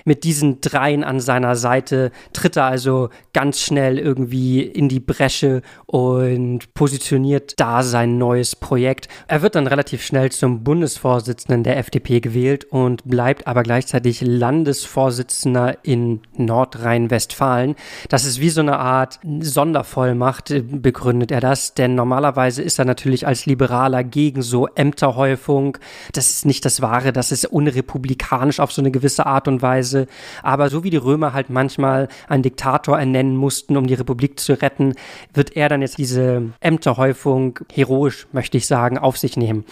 mit 0.07 0.23
diesen 0.23 0.61
dreien 0.61 1.03
an 1.03 1.19
seiner 1.19 1.57
Seite 1.57 2.11
tritt 2.31 2.55
er 2.55 2.63
also 2.63 3.09
ganz 3.33 3.59
schnell 3.59 3.99
irgendwie 3.99 4.61
in 4.61 4.87
die 4.87 5.01
Bresche 5.01 5.61
und 5.85 6.73
positioniert 6.73 7.59
da 7.59 7.83
sein 7.83 8.17
neues 8.17 8.55
Projekt. 8.55 9.09
Er 9.27 9.41
wird 9.41 9.55
dann 9.55 9.67
relativ 9.67 10.03
schnell 10.03 10.31
zum 10.31 10.63
Bundesvorsitzenden 10.63 11.63
der 11.63 11.77
FDP 11.77 12.21
gewählt 12.21 12.63
und 12.65 13.03
bleibt 13.03 13.47
aber 13.47 13.63
gleichzeitig 13.63 14.21
Landesvorsitzender 14.21 15.79
in 15.83 16.21
Nordrhein-Westfalen. 16.37 17.75
Das 18.07 18.23
ist 18.23 18.39
wie 18.39 18.49
so 18.49 18.61
eine 18.61 18.79
Art 18.79 19.19
Sondervollmacht, 19.41 20.53
begründet 20.81 21.31
er 21.31 21.41
das, 21.41 21.73
denn 21.73 21.95
normalerweise 21.95 22.63
ist 22.63 22.79
er 22.79 22.85
natürlich 22.85 23.27
als 23.27 23.45
Liberaler 23.45 24.05
gegen 24.05 24.41
so 24.41 24.67
Ämterhäufung. 24.67 25.77
Das 26.13 26.29
ist 26.29 26.45
nicht 26.45 26.63
das 26.63 26.81
Wahre, 26.81 27.11
das 27.11 27.33
ist 27.33 27.45
unrepublikanisch 27.45 28.61
auf 28.61 28.71
so 28.71 28.81
eine 28.81 28.91
gewisse 28.91 29.25
Art 29.25 29.49
und 29.49 29.61
Weise. 29.61 29.96
Aber 30.43 30.69
so 30.69 30.83
wie 30.83 30.91
die 30.91 30.97
Römer 30.97 31.33
halt 31.33 31.49
manchmal 31.49 32.09
einen 32.27 32.43
Diktator 32.43 32.99
ernennen 32.99 33.35
mussten, 33.35 33.77
um 33.77 33.87
die 33.87 33.95
Republik 33.95 34.39
zu 34.39 34.53
retten, 34.61 34.93
wird 35.33 35.55
er 35.55 35.69
dann 35.69 35.81
jetzt 35.81 35.97
diese 35.97 36.43
Ämterhäufung 36.59 37.59
heroisch, 37.73 38.27
möchte 38.31 38.57
ich 38.57 38.67
sagen, 38.67 38.97
auf 38.97 39.17
sich 39.17 39.37
nehmen. 39.37 39.65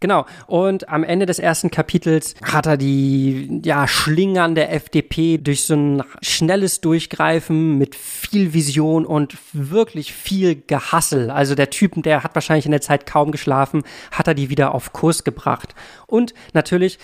Genau. 0.00 0.26
Und 0.46 0.88
am 0.88 1.02
Ende 1.02 1.26
des 1.26 1.38
ersten 1.38 1.70
Kapitels 1.70 2.34
hat 2.42 2.66
er 2.66 2.76
die 2.76 3.60
ja, 3.64 3.88
Schlingern 3.88 4.54
der 4.54 4.72
FDP 4.72 5.38
durch 5.38 5.64
so 5.64 5.74
ein 5.74 6.04
schnelles 6.22 6.80
Durchgreifen 6.80 7.78
mit 7.78 7.96
viel 7.96 8.52
Vision 8.52 9.04
und 9.04 9.36
wirklich 9.52 10.12
viel 10.12 10.62
Gehassel. 10.66 11.30
Also 11.30 11.56
der 11.56 11.70
Typen, 11.70 12.02
der 12.02 12.22
hat 12.22 12.34
wahrscheinlich 12.34 12.66
in 12.66 12.72
der 12.72 12.80
Zeit 12.80 13.06
kaum 13.06 13.32
geschlafen, 13.32 13.82
hat 14.12 14.28
er 14.28 14.34
die 14.34 14.50
wieder 14.50 14.74
auf 14.74 14.92
Kurs 14.92 15.24
gebracht. 15.24 15.74
Und 16.06 16.32
natürlich, 16.54 16.98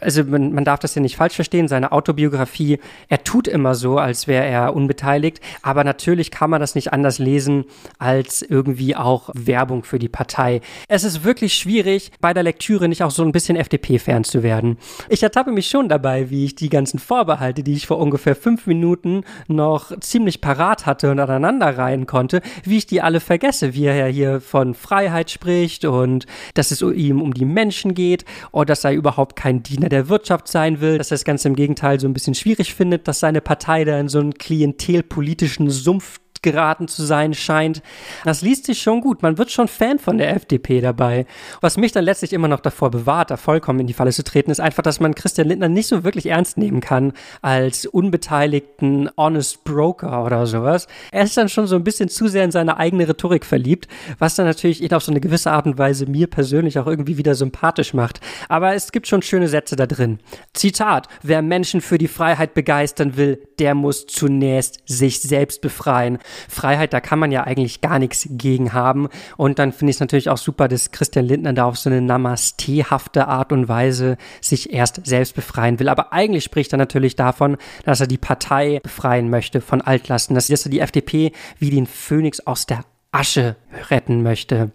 also 0.00 0.24
man, 0.24 0.52
man 0.52 0.64
darf 0.64 0.80
das 0.80 0.94
ja 0.94 1.00
nicht 1.00 1.16
falsch 1.16 1.34
verstehen, 1.34 1.68
seine 1.68 1.92
Autobiografie, 1.92 2.78
er 3.08 3.24
tut 3.24 3.48
immer 3.48 3.74
so, 3.74 3.96
als 3.98 4.26
wäre 4.26 4.44
er 4.44 4.74
unbeteiligt, 4.74 5.40
aber 5.62 5.82
natürlich 5.82 6.30
kann 6.30 6.50
man 6.50 6.60
das 6.60 6.74
nicht 6.74 6.92
anders 6.92 7.18
lesen 7.18 7.64
als 7.98 8.42
irgendwie 8.42 8.96
auch 8.96 9.30
Werbung 9.34 9.82
für 9.82 9.98
die 9.98 10.10
Partei. 10.10 10.60
Es 10.88 11.04
ist 11.04 11.24
wirklich 11.24 11.54
schwierig, 11.54 12.12
bei 12.20 12.34
der 12.34 12.39
der 12.40 12.44
Lektüre 12.44 12.88
nicht 12.88 13.02
auch 13.02 13.10
so 13.10 13.22
ein 13.22 13.32
bisschen 13.32 13.56
FDP-Fan 13.56 14.24
zu 14.24 14.42
werden. 14.42 14.78
Ich 15.08 15.22
ertappe 15.22 15.52
mich 15.52 15.68
schon 15.68 15.88
dabei, 15.88 16.30
wie 16.30 16.46
ich 16.46 16.54
die 16.54 16.70
ganzen 16.70 16.98
Vorbehalte, 16.98 17.62
die 17.62 17.74
ich 17.74 17.86
vor 17.86 17.98
ungefähr 17.98 18.34
fünf 18.34 18.66
Minuten 18.66 19.24
noch 19.46 19.98
ziemlich 20.00 20.40
parat 20.40 20.86
hatte 20.86 21.10
und 21.10 21.20
aneinander 21.20 21.76
reihen 21.76 22.06
konnte, 22.06 22.40
wie 22.64 22.78
ich 22.78 22.86
die 22.86 23.02
alle 23.02 23.20
vergesse, 23.20 23.74
wie 23.74 23.84
er 23.84 24.08
hier 24.08 24.40
von 24.40 24.74
Freiheit 24.74 25.30
spricht 25.30 25.84
und 25.84 26.26
dass 26.54 26.70
es 26.70 26.80
ihm 26.80 27.20
um 27.20 27.34
die 27.34 27.44
Menschen 27.44 27.94
geht 27.94 28.24
und 28.52 28.70
dass 28.70 28.84
er 28.84 28.92
überhaupt 28.92 29.36
kein 29.36 29.62
Diener 29.62 29.90
der 29.90 30.08
Wirtschaft 30.08 30.48
sein 30.48 30.80
will, 30.80 30.96
dass 30.96 31.10
er 31.10 31.16
das 31.16 31.24
Ganze 31.24 31.48
im 31.48 31.56
Gegenteil 31.56 32.00
so 32.00 32.08
ein 32.08 32.14
bisschen 32.14 32.34
schwierig 32.34 32.74
findet, 32.74 33.06
dass 33.06 33.20
seine 33.20 33.42
Partei 33.42 33.84
da 33.84 34.00
in 34.00 34.08
so 34.08 34.18
einen 34.18 34.34
klientelpolitischen 34.34 35.68
Sumpf 35.68 36.20
geraten 36.42 36.88
zu 36.88 37.04
sein 37.04 37.34
scheint. 37.34 37.82
Das 38.24 38.42
liest 38.42 38.66
sich 38.66 38.80
schon 38.80 39.00
gut. 39.00 39.22
Man 39.22 39.38
wird 39.38 39.50
schon 39.50 39.68
Fan 39.68 39.98
von 39.98 40.18
der 40.18 40.34
FDP 40.34 40.80
dabei. 40.80 41.26
Was 41.60 41.76
mich 41.76 41.92
dann 41.92 42.04
letztlich 42.04 42.32
immer 42.32 42.48
noch 42.48 42.60
davor 42.60 42.90
bewahrt, 42.90 43.30
da 43.30 43.36
vollkommen 43.36 43.80
in 43.80 43.86
die 43.86 43.92
Falle 43.92 44.12
zu 44.12 44.24
treten, 44.24 44.50
ist 44.50 44.60
einfach, 44.60 44.82
dass 44.82 45.00
man 45.00 45.14
Christian 45.14 45.48
Lindner 45.48 45.68
nicht 45.68 45.88
so 45.88 46.04
wirklich 46.04 46.26
ernst 46.26 46.56
nehmen 46.56 46.80
kann 46.80 47.12
als 47.42 47.86
unbeteiligten 47.86 49.10
Honest 49.16 49.64
Broker 49.64 50.24
oder 50.24 50.46
sowas. 50.46 50.86
Er 51.12 51.24
ist 51.24 51.36
dann 51.36 51.48
schon 51.48 51.66
so 51.66 51.76
ein 51.76 51.84
bisschen 51.84 52.08
zu 52.08 52.28
sehr 52.28 52.44
in 52.44 52.50
seine 52.50 52.76
eigene 52.76 53.08
Rhetorik 53.08 53.44
verliebt, 53.44 53.88
was 54.18 54.34
dann 54.34 54.46
natürlich 54.46 54.82
ihn 54.82 54.92
auf 54.94 55.02
so 55.02 55.12
eine 55.12 55.20
gewisse 55.20 55.50
Art 55.50 55.66
und 55.66 55.78
Weise 55.78 56.06
mir 56.06 56.26
persönlich 56.26 56.78
auch 56.78 56.86
irgendwie 56.86 57.18
wieder 57.18 57.34
sympathisch 57.34 57.94
macht. 57.94 58.20
Aber 58.48 58.74
es 58.74 58.92
gibt 58.92 59.06
schon 59.06 59.22
schöne 59.22 59.48
Sätze 59.48 59.76
da 59.76 59.86
drin. 59.86 60.18
Zitat, 60.54 61.08
wer 61.22 61.42
Menschen 61.42 61.80
für 61.80 61.98
die 61.98 62.08
Freiheit 62.08 62.54
begeistern 62.54 63.16
will, 63.16 63.40
der 63.58 63.74
muss 63.74 64.06
zunächst 64.06 64.80
sich 64.86 65.20
selbst 65.20 65.60
befreien. 65.60 66.18
Freiheit, 66.48 66.92
da 66.92 67.00
kann 67.00 67.18
man 67.18 67.32
ja 67.32 67.44
eigentlich 67.44 67.80
gar 67.80 67.98
nichts 67.98 68.26
gegen 68.30 68.72
haben. 68.72 69.08
Und 69.36 69.58
dann 69.58 69.72
finde 69.72 69.90
ich 69.90 69.96
es 69.96 70.00
natürlich 70.00 70.30
auch 70.30 70.38
super, 70.38 70.68
dass 70.68 70.90
Christian 70.90 71.26
Lindner 71.26 71.52
da 71.52 71.64
auf 71.64 71.78
so 71.78 71.90
eine 71.90 72.00
Namaste-hafte 72.00 73.28
Art 73.28 73.52
und 73.52 73.68
Weise 73.68 74.16
sich 74.40 74.72
erst 74.72 75.06
selbst 75.06 75.34
befreien 75.34 75.78
will. 75.78 75.88
Aber 75.88 76.12
eigentlich 76.12 76.44
spricht 76.44 76.72
er 76.72 76.78
natürlich 76.78 77.16
davon, 77.16 77.56
dass 77.84 78.00
er 78.00 78.06
die 78.06 78.18
Partei 78.18 78.80
befreien 78.82 79.30
möchte 79.30 79.60
von 79.60 79.80
Altlasten, 79.80 80.34
dass 80.34 80.50
er 80.50 80.70
die 80.70 80.80
FDP 80.80 81.32
wie 81.58 81.70
den 81.70 81.86
Phönix 81.86 82.40
aus 82.40 82.66
der 82.66 82.84
Asche 83.12 83.56
retten 83.90 84.22
möchte. 84.22 84.70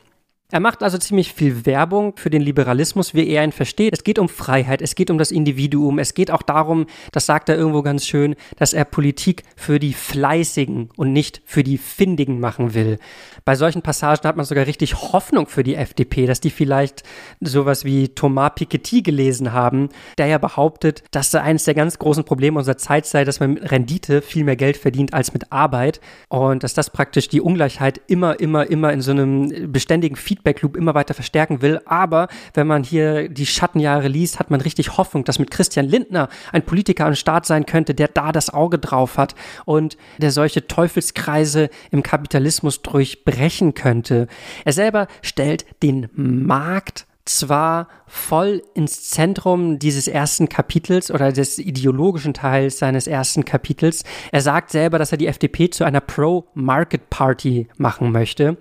Er 0.51 0.59
macht 0.59 0.83
also 0.83 0.99
ziemlich 0.99 1.33
viel 1.33 1.65
Werbung 1.65 2.13
für 2.17 2.29
den 2.29 2.43
Liberalismus, 2.43 3.15
wie 3.15 3.27
er 3.27 3.43
ihn 3.43 3.51
versteht. 3.51 3.95
Es 3.95 4.03
geht 4.03 4.19
um 4.19 4.29
Freiheit, 4.29 4.79
es 4.79 4.93
geht 4.93 5.09
um 5.09 5.17
das 5.17 5.31
Individuum, 5.31 5.97
es 5.97 6.13
geht 6.13 6.29
auch 6.29 6.43
darum, 6.43 6.85
das 7.11 7.25
sagt 7.25 7.49
er 7.49 7.57
irgendwo 7.57 7.81
ganz 7.81 8.05
schön, 8.05 8.35
dass 8.55 8.73
er 8.73 8.85
Politik 8.85 9.41
für 9.55 9.79
die 9.79 9.93
Fleißigen 9.93 10.89
und 10.97 11.13
nicht 11.13 11.41
für 11.45 11.63
die 11.63 11.79
Findigen 11.79 12.39
machen 12.39 12.75
will. 12.75 12.99
Bei 13.43 13.55
solchen 13.55 13.81
Passagen 13.81 14.27
hat 14.27 14.35
man 14.35 14.45
sogar 14.45 14.67
richtig 14.67 14.93
Hoffnung 14.93 15.47
für 15.47 15.63
die 15.63 15.73
FDP, 15.73 16.27
dass 16.27 16.41
die 16.41 16.51
vielleicht 16.51 17.01
sowas 17.41 17.83
wie 17.83 18.09
Thomas 18.09 18.51
Piketty 18.53 19.01
gelesen 19.01 19.51
haben, 19.51 19.89
der 20.19 20.27
ja 20.27 20.37
behauptet, 20.37 21.03
dass 21.09 21.31
da 21.31 21.41
eines 21.41 21.63
der 21.63 21.73
ganz 21.73 21.97
großen 21.97 22.23
Probleme 22.23 22.59
unserer 22.59 22.77
Zeit 22.77 23.07
sei, 23.07 23.23
dass 23.23 23.39
man 23.39 23.55
mit 23.55 23.71
Rendite 23.71 24.21
viel 24.21 24.43
mehr 24.43 24.55
Geld 24.55 24.77
verdient 24.77 25.11
als 25.11 25.33
mit 25.33 25.51
Arbeit 25.51 26.01
und 26.29 26.63
dass 26.63 26.75
das 26.75 26.91
praktisch 26.91 27.29
die 27.29 27.41
Ungleichheit 27.41 27.99
immer, 28.05 28.39
immer, 28.39 28.69
immer 28.69 28.93
in 28.93 29.01
so 29.01 29.09
einem 29.09 29.71
beständigen 29.71 30.15
Feedback 30.15 30.34
Feedback 30.35 30.61
Loop 30.61 30.75
immer 30.75 30.93
weiter 30.93 31.13
verstärken 31.13 31.61
will. 31.61 31.79
Aber 31.85 32.27
wenn 32.53 32.67
man 32.67 32.83
hier 32.83 33.29
die 33.29 33.45
Schattenjahre 33.45 34.07
liest, 34.07 34.39
hat 34.39 34.51
man 34.51 34.61
richtig 34.61 34.97
Hoffnung, 34.97 35.23
dass 35.23 35.39
mit 35.39 35.51
Christian 35.51 35.85
Lindner 35.85 36.29
ein 36.51 36.63
Politiker 36.63 37.05
am 37.05 37.15
Start 37.15 37.45
sein 37.45 37.65
könnte, 37.65 37.95
der 37.95 38.07
da 38.07 38.31
das 38.31 38.53
Auge 38.53 38.79
drauf 38.79 39.17
hat 39.17 39.35
und 39.65 39.97
der 40.17 40.31
solche 40.31 40.67
Teufelskreise 40.67 41.69
im 41.91 42.03
Kapitalismus 42.03 42.81
durchbrechen 42.81 43.73
könnte. 43.73 44.27
Er 44.65 44.73
selber 44.73 45.07
stellt 45.21 45.65
den 45.81 46.09
Markt 46.13 47.07
zwar 47.25 47.87
voll 48.05 48.61
ins 48.75 49.09
Zentrum 49.09 49.79
dieses 49.79 50.07
ersten 50.07 50.47
Kapitels 50.47 51.09
oder 51.09 51.31
des 51.31 51.57
ideologischen 51.57 52.35
Teils 52.35 52.77
seines 52.77 53.07
ersten 53.07 53.45
Kapitels. 53.45 54.03
Er 54.31 54.41
sagt 54.41 54.69
selber, 54.69 54.99
dass 54.99 55.11
er 55.11 55.17
die 55.17 55.25
FDP 55.25 55.71
zu 55.71 55.83
einer 55.83 56.01
Pro-Market 56.01 57.09
Party 57.09 57.67
machen 57.77 58.11
möchte. 58.11 58.57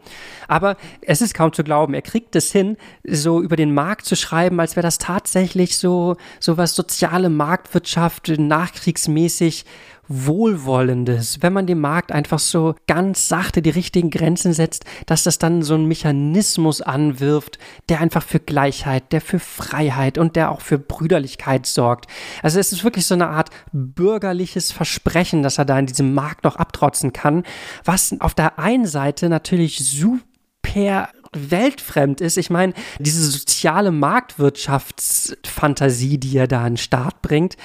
Aber 0.49 0.77
es 1.03 1.21
ist 1.21 1.35
kaum 1.35 1.53
zu 1.53 1.63
glauben, 1.63 1.93
er 1.93 2.03
kriegt 2.03 2.35
es 2.37 2.51
hin, 2.53 2.79
so 3.07 3.43
über 3.43 3.57
den 3.57 3.75
Markt 3.75 4.07
zu 4.07 4.17
schreiben, 4.17 4.59
als 4.59 4.77
wäre 4.77 4.87
das 4.87 4.97
tatsächlich 4.97 5.77
so, 5.77 6.17
so 6.41 6.57
was 6.57 6.75
soziale 6.75 7.29
Marktwirtschaft 7.29 8.29
nachkriegsmäßig 8.39 9.67
Wohlwollendes, 10.09 11.39
wenn 11.41 11.53
man 11.53 11.67
dem 11.67 11.81
Markt 11.81 12.13
einfach 12.13 12.39
so 12.39 12.75
ganz 12.87 13.29
sachte 13.29 13.63
die 13.63 13.71
richtigen 13.71 14.11
Grenzen 14.11 14.53
setzt, 14.53 14.85
dass 15.07 15.25
das 15.25 15.39
dann 15.39 15.63
so 15.63 15.75
einen 15.75 15.87
Mechanismus 15.87 16.81
anwirft, 16.81 17.59
der 17.89 18.01
einfach 18.01 18.23
für 18.23 18.41
Gleichheit, 18.41 19.13
der 19.13 19.21
für 19.21 19.39
Freiheit 19.39 20.19
und 20.19 20.37
der 20.37 20.51
auch 20.51 20.61
für 20.61 20.79
Brüderlichkeit 20.79 21.67
sorgt. 21.67 22.07
Also 22.43 22.61
es 22.61 22.73
ist 22.73 22.85
wirklich 22.85 23.07
so 23.07 23.15
eine 23.15 23.29
Art 23.29 23.51
bürgerliches 23.73 24.73
Versprechen, 24.73 25.43
dass 25.43 25.59
er 25.59 25.65
da 25.65 25.79
in 25.79 25.87
diesem 25.87 26.15
Markt 26.15 26.45
noch 26.45 26.57
abtrotzen 26.57 27.13
kann, 27.13 27.45
was 27.85 28.15
auf 28.21 28.35
der 28.35 28.59
einen 28.59 28.87
Seite 28.87 29.29
natürlich 29.29 29.79
super 29.79 31.09
weltfremd 31.35 32.21
ist. 32.21 32.37
Ich 32.37 32.51
meine, 32.51 32.75
diese 32.99 33.31
soziale 33.31 33.91
Marktwirtschaftsfantasie, 33.91 36.19
die 36.19 36.37
er 36.37 36.47
da 36.47 36.65
an 36.65 36.75
den 36.75 36.79
Start 36.79 37.23
bringt, 37.23 37.57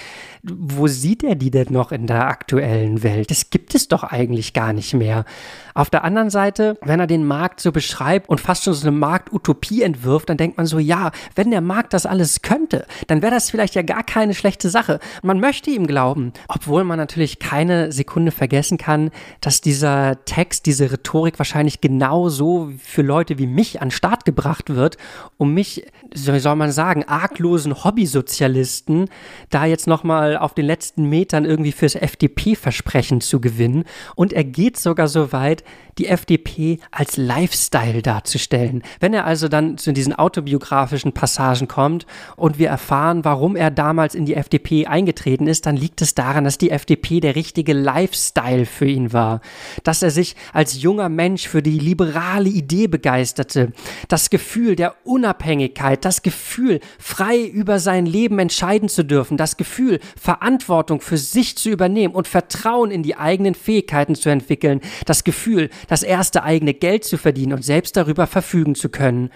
wo 0.44 0.88
sieht 0.88 1.24
er 1.24 1.36
die 1.36 1.52
denn 1.52 1.68
noch 1.72 1.92
in 1.92 2.08
der 2.08 2.28
aktuellen 2.28 3.04
Welt? 3.04 3.30
Das 3.32 3.50
gibt 3.50 3.76
es 3.76 3.88
doch 3.88 4.04
eigentlich 4.04 4.54
gar 4.54 4.74
nicht 4.74 4.94
mehr. 4.94 5.26
Auf 5.74 5.90
der 5.90 6.04
anderen 6.04 6.30
Seite, 6.30 6.78
wenn 6.82 7.00
er 7.00 7.08
den 7.08 7.26
Markt 7.26 7.60
so 7.60 7.72
beschreibt 7.72 8.30
und 8.30 8.40
fast 8.40 8.64
schon 8.64 8.74
so 8.74 8.88
eine 8.88 8.96
Marktutopie 8.98 9.82
entwirft, 9.82 10.30
dann 10.30 10.38
denkt 10.38 10.58
man 10.58 10.66
so, 10.66 10.80
ja, 10.80 11.12
wenn 11.36 11.52
der 11.52 11.62
Markt 11.62 11.94
das 11.94 12.06
alles 12.06 12.42
könnte, 12.42 12.86
dann 13.08 13.22
wäre 13.22 13.34
das 13.34 13.50
vielleicht 13.50 13.76
ja 13.76 13.82
gar 13.82 14.04
keine 14.04 14.34
schlechte 14.34 14.70
Sache. 14.70 15.00
Man 15.24 15.40
möchte 15.40 15.70
ihm 15.70 15.88
glauben, 15.88 16.34
obwohl 16.48 16.84
man 16.84 16.98
natürlich 16.98 17.40
keine 17.40 17.92
Sekunde 17.92 18.32
vergessen 18.32 18.78
kann, 18.78 19.12
dass 19.42 19.62
dieser 19.62 20.24
Text, 20.26 20.66
diese 20.66 20.92
Rhetorik 20.92 21.40
wahrscheinlich 21.40 21.82
genauso 21.82 22.72
für 22.82 23.02
Leute 23.02 23.38
wie 23.38 23.48
mich 23.48 23.82
an 23.82 23.92
Start 23.92 24.26
gebracht 24.26 24.70
wird, 24.70 24.98
um 25.38 25.54
mich, 25.54 25.86
soll 26.14 26.56
man 26.56 26.72
sagen, 26.72 27.04
arglosen 27.06 27.84
Hobbysozialisten 27.84 29.10
da 29.50 29.66
jetzt 29.66 29.88
nochmal 29.88 30.10
mal 30.10 30.38
auf 30.38 30.54
den 30.54 30.66
letzten 30.66 31.06
Metern 31.06 31.46
irgendwie 31.46 31.72
fürs 31.72 31.96
FDP-Versprechen 31.96 33.22
zu 33.22 33.40
gewinnen. 33.40 33.86
Und 34.16 34.34
er 34.34 34.44
geht 34.44 34.76
sogar 34.78 35.08
so 35.08 35.32
weit, 35.32 35.64
die 36.00 36.08
FDP 36.08 36.80
als 36.92 37.18
Lifestyle 37.18 38.02
darzustellen. 38.02 38.82
Wenn 39.00 39.14
er 39.14 39.26
also 39.26 39.48
dann 39.48 39.78
zu 39.78 39.92
diesen 39.92 40.14
autobiografischen 40.14 41.14
Passagen 41.14 41.68
kommt 41.68 42.06
und 42.38 42.58
wir 42.58 42.70
erfahren, 42.70 43.26
warum 43.26 43.56
er 43.56 43.70
damals 43.70 44.16
in 44.16 44.26
die 44.26 44.36
FDP 44.36 44.88
eingetreten 44.88 45.46
ist, 45.46 45.66
dann 45.66 45.76
liegt 45.76 46.02
es 46.02 46.16
daran, 46.16 46.46
dass 46.46 46.58
die 46.58 46.72
FDP 46.72 47.20
der 47.20 47.36
richtige 47.36 47.74
Lifestyle 47.74 48.66
für 48.66 48.88
ihn 48.88 49.14
war. 49.14 49.42
Dass 49.84 50.02
er 50.02 50.12
sich 50.12 50.36
als 50.54 50.82
junger 50.82 51.10
Mensch 51.10 51.48
für 51.48 51.62
die 51.62 51.80
liberale 51.80 52.50
Idee 52.50 52.88
begeisterte. 52.88 53.74
Das 54.08 54.30
Gefühl 54.30 54.76
der 54.76 54.96
Unabhängigkeit, 55.04 55.99
das 56.06 56.22
Gefühl, 56.22 56.80
frei 56.98 57.44
über 57.44 57.80
sein 57.80 58.06
Leben 58.06 58.40
entscheiden 58.40 58.90
zu 58.90 59.04
dürfen, 59.04 59.38
das 59.38 59.58
Gefühl, 59.58 60.00
Verantwortung 60.20 61.02
für 61.02 61.18
sich 61.18 61.58
zu 61.58 61.70
übernehmen 61.70 62.16
und 62.16 62.28
Vertrauen 62.28 62.92
in 62.92 63.04
die 63.04 63.16
eigenen 63.16 63.56
Fähigkeiten 63.56 64.16
zu 64.16 64.30
entwickeln, 64.30 64.82
das 65.06 65.24
Gefühl, 65.24 65.70
das 65.88 66.04
erste 66.04 66.44
eigene 66.44 66.74
Geld 66.74 67.04
zu 67.04 67.18
verdienen 67.18 67.54
und 67.54 67.64
selbst 67.64 67.98
darüber 67.98 68.28
verfügen 68.28 68.76
zu 68.76 68.90
können. 68.90 69.30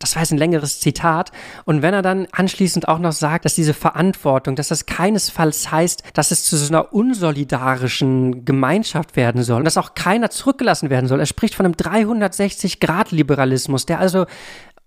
Das 0.00 0.16
war 0.16 0.22
jetzt 0.22 0.32
ein 0.32 0.38
längeres 0.38 0.80
Zitat. 0.80 1.30
Und 1.66 1.82
wenn 1.82 1.92
er 1.92 2.00
dann 2.00 2.26
anschließend 2.32 2.88
auch 2.88 2.98
noch 2.98 3.12
sagt, 3.12 3.44
dass 3.44 3.54
diese 3.54 3.74
Verantwortung, 3.74 4.56
dass 4.56 4.68
das 4.68 4.86
keinesfalls 4.86 5.70
heißt, 5.70 6.04
dass 6.14 6.30
es 6.30 6.44
zu 6.44 6.56
so 6.56 6.72
einer 6.72 6.94
unsolidarischen 6.94 8.46
Gemeinschaft 8.46 9.14
werden 9.14 9.42
soll 9.42 9.58
und 9.58 9.66
dass 9.66 9.76
auch 9.76 9.94
keiner 9.94 10.30
zurückgelassen 10.30 10.88
werden 10.88 11.06
soll. 11.06 11.20
Er 11.20 11.26
spricht 11.26 11.54
von 11.54 11.66
einem 11.66 11.74
360-Grad-Liberalismus, 11.74 13.84
der 13.84 14.00
also 14.00 14.24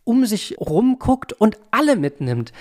um 0.04 0.26
sich 0.26 0.56
rumguckt 0.60 1.34
und 1.34 1.58
alle 1.72 1.96
mitnimmt. 1.96 2.52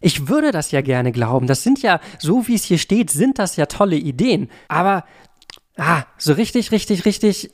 Ich 0.00 0.28
würde 0.28 0.52
das 0.52 0.70
ja 0.70 0.80
gerne 0.80 1.12
glauben. 1.12 1.46
Das 1.46 1.62
sind 1.62 1.82
ja, 1.82 2.00
so 2.18 2.46
wie 2.46 2.54
es 2.54 2.64
hier 2.64 2.78
steht, 2.78 3.10
sind 3.10 3.38
das 3.38 3.56
ja 3.56 3.66
tolle 3.66 3.96
Ideen. 3.96 4.48
Aber, 4.68 5.04
ah, 5.76 6.04
so 6.18 6.32
richtig, 6.34 6.70
richtig, 6.70 7.04
richtig 7.04 7.50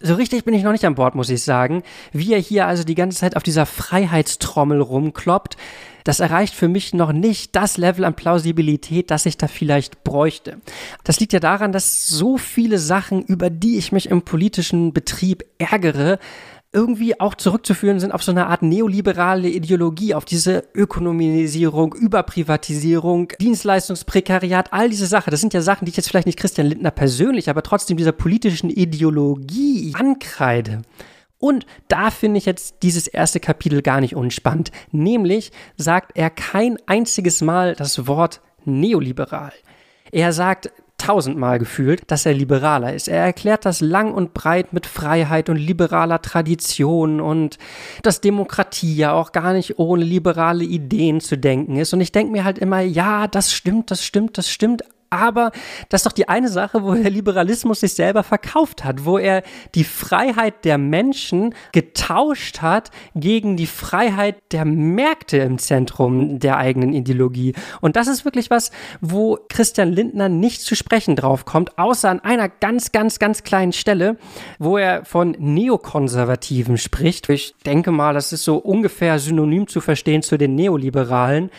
so 0.00 0.14
richtig 0.14 0.44
bin 0.44 0.54
ich 0.54 0.62
noch 0.62 0.72
nicht 0.72 0.84
an 0.84 0.94
Bord, 0.94 1.14
muss 1.14 1.30
ich 1.30 1.42
sagen. 1.42 1.82
Wie 2.12 2.32
er 2.32 2.38
hier 2.38 2.66
also 2.66 2.84
die 2.84 2.94
ganze 2.94 3.18
Zeit 3.18 3.36
auf 3.36 3.42
dieser 3.42 3.66
Freiheitstrommel 3.66 4.80
rumkloppt, 4.80 5.56
das 6.04 6.20
erreicht 6.20 6.54
für 6.54 6.68
mich 6.68 6.94
noch 6.94 7.12
nicht 7.12 7.54
das 7.54 7.76
Level 7.76 8.04
an 8.04 8.14
Plausibilität, 8.14 9.10
das 9.10 9.26
ich 9.26 9.36
da 9.36 9.46
vielleicht 9.46 10.04
bräuchte. 10.04 10.58
Das 11.04 11.20
liegt 11.20 11.32
ja 11.32 11.40
daran, 11.40 11.72
dass 11.72 12.08
so 12.08 12.38
viele 12.38 12.78
Sachen, 12.78 13.22
über 13.22 13.50
die 13.50 13.76
ich 13.76 13.92
mich 13.92 14.08
im 14.08 14.22
politischen 14.22 14.92
Betrieb 14.92 15.44
ärgere, 15.58 16.18
irgendwie 16.72 17.18
auch 17.18 17.34
zurückzuführen 17.34 17.98
sind 17.98 18.12
auf 18.12 18.22
so 18.22 18.30
eine 18.30 18.46
Art 18.46 18.62
neoliberale 18.62 19.48
Ideologie, 19.48 20.14
auf 20.14 20.26
diese 20.26 20.64
Ökonomisierung, 20.74 21.94
Überprivatisierung, 21.94 23.32
Dienstleistungsprekariat, 23.40 24.72
all 24.72 24.90
diese 24.90 25.06
Sachen. 25.06 25.30
Das 25.30 25.40
sind 25.40 25.54
ja 25.54 25.62
Sachen, 25.62 25.86
die 25.86 25.90
ich 25.90 25.96
jetzt 25.96 26.08
vielleicht 26.08 26.26
nicht 26.26 26.38
Christian 26.38 26.66
Lindner 26.66 26.90
persönlich, 26.90 27.48
aber 27.48 27.62
trotzdem 27.62 27.96
dieser 27.96 28.12
politischen 28.12 28.68
Ideologie 28.68 29.94
ankreide. 29.98 30.82
Und 31.38 31.64
da 31.86 32.10
finde 32.10 32.38
ich 32.38 32.46
jetzt 32.46 32.82
dieses 32.82 33.06
erste 33.06 33.40
Kapitel 33.40 33.80
gar 33.80 34.00
nicht 34.00 34.14
unspannend. 34.14 34.70
Nämlich 34.90 35.52
sagt 35.76 36.16
er 36.16 36.30
kein 36.30 36.76
einziges 36.86 37.40
Mal 37.40 37.76
das 37.76 38.06
Wort 38.06 38.40
neoliberal. 38.64 39.52
Er 40.10 40.32
sagt 40.32 40.70
tausendmal 40.98 41.58
gefühlt, 41.58 42.02
dass 42.10 42.26
er 42.26 42.34
liberaler 42.34 42.92
ist. 42.92 43.08
Er 43.08 43.24
erklärt 43.24 43.64
das 43.64 43.80
lang 43.80 44.12
und 44.12 44.34
breit 44.34 44.72
mit 44.72 44.86
Freiheit 44.86 45.48
und 45.48 45.56
liberaler 45.56 46.20
Tradition 46.20 47.20
und 47.20 47.58
dass 48.02 48.20
Demokratie 48.20 48.94
ja 48.94 49.12
auch 49.12 49.32
gar 49.32 49.52
nicht 49.52 49.78
ohne 49.78 50.04
liberale 50.04 50.64
Ideen 50.64 51.20
zu 51.20 51.38
denken 51.38 51.76
ist. 51.76 51.94
Und 51.94 52.00
ich 52.00 52.12
denke 52.12 52.32
mir 52.32 52.44
halt 52.44 52.58
immer, 52.58 52.80
ja, 52.80 53.26
das 53.28 53.52
stimmt, 53.52 53.90
das 53.90 54.04
stimmt, 54.04 54.36
das 54.36 54.50
stimmt, 54.50 54.82
aber 55.10 55.52
das 55.88 56.00
ist 56.00 56.06
doch 56.06 56.12
die 56.12 56.28
eine 56.28 56.48
Sache, 56.48 56.82
wo 56.82 56.94
der 56.94 57.10
Liberalismus 57.10 57.80
sich 57.80 57.94
selber 57.94 58.22
verkauft 58.22 58.84
hat, 58.84 59.04
wo 59.04 59.18
er 59.18 59.42
die 59.74 59.84
Freiheit 59.84 60.64
der 60.64 60.78
Menschen 60.78 61.54
getauscht 61.72 62.60
hat 62.60 62.90
gegen 63.14 63.56
die 63.56 63.66
Freiheit 63.66 64.36
der 64.52 64.64
Märkte 64.64 65.38
im 65.38 65.58
Zentrum 65.58 66.38
der 66.38 66.56
eigenen 66.58 66.92
Ideologie. 66.92 67.54
Und 67.80 67.96
das 67.96 68.08
ist 68.08 68.24
wirklich 68.24 68.50
was, 68.50 68.70
wo 69.00 69.38
Christian 69.48 69.92
Lindner 69.92 70.28
nicht 70.28 70.60
zu 70.60 70.76
sprechen 70.76 71.16
drauf 71.16 71.44
kommt, 71.44 71.78
außer 71.78 72.10
an 72.10 72.20
einer 72.20 72.48
ganz, 72.48 72.92
ganz, 72.92 73.18
ganz 73.18 73.42
kleinen 73.42 73.72
Stelle, 73.72 74.16
wo 74.58 74.76
er 74.76 75.04
von 75.04 75.36
Neokonservativen 75.38 76.76
spricht. 76.76 77.28
Ich 77.30 77.54
denke 77.64 77.90
mal, 77.90 78.14
das 78.14 78.32
ist 78.32 78.44
so 78.44 78.56
ungefähr 78.56 79.18
synonym 79.18 79.68
zu 79.68 79.80
verstehen 79.80 80.22
zu 80.22 80.36
den 80.36 80.54
Neoliberalen. 80.54 81.50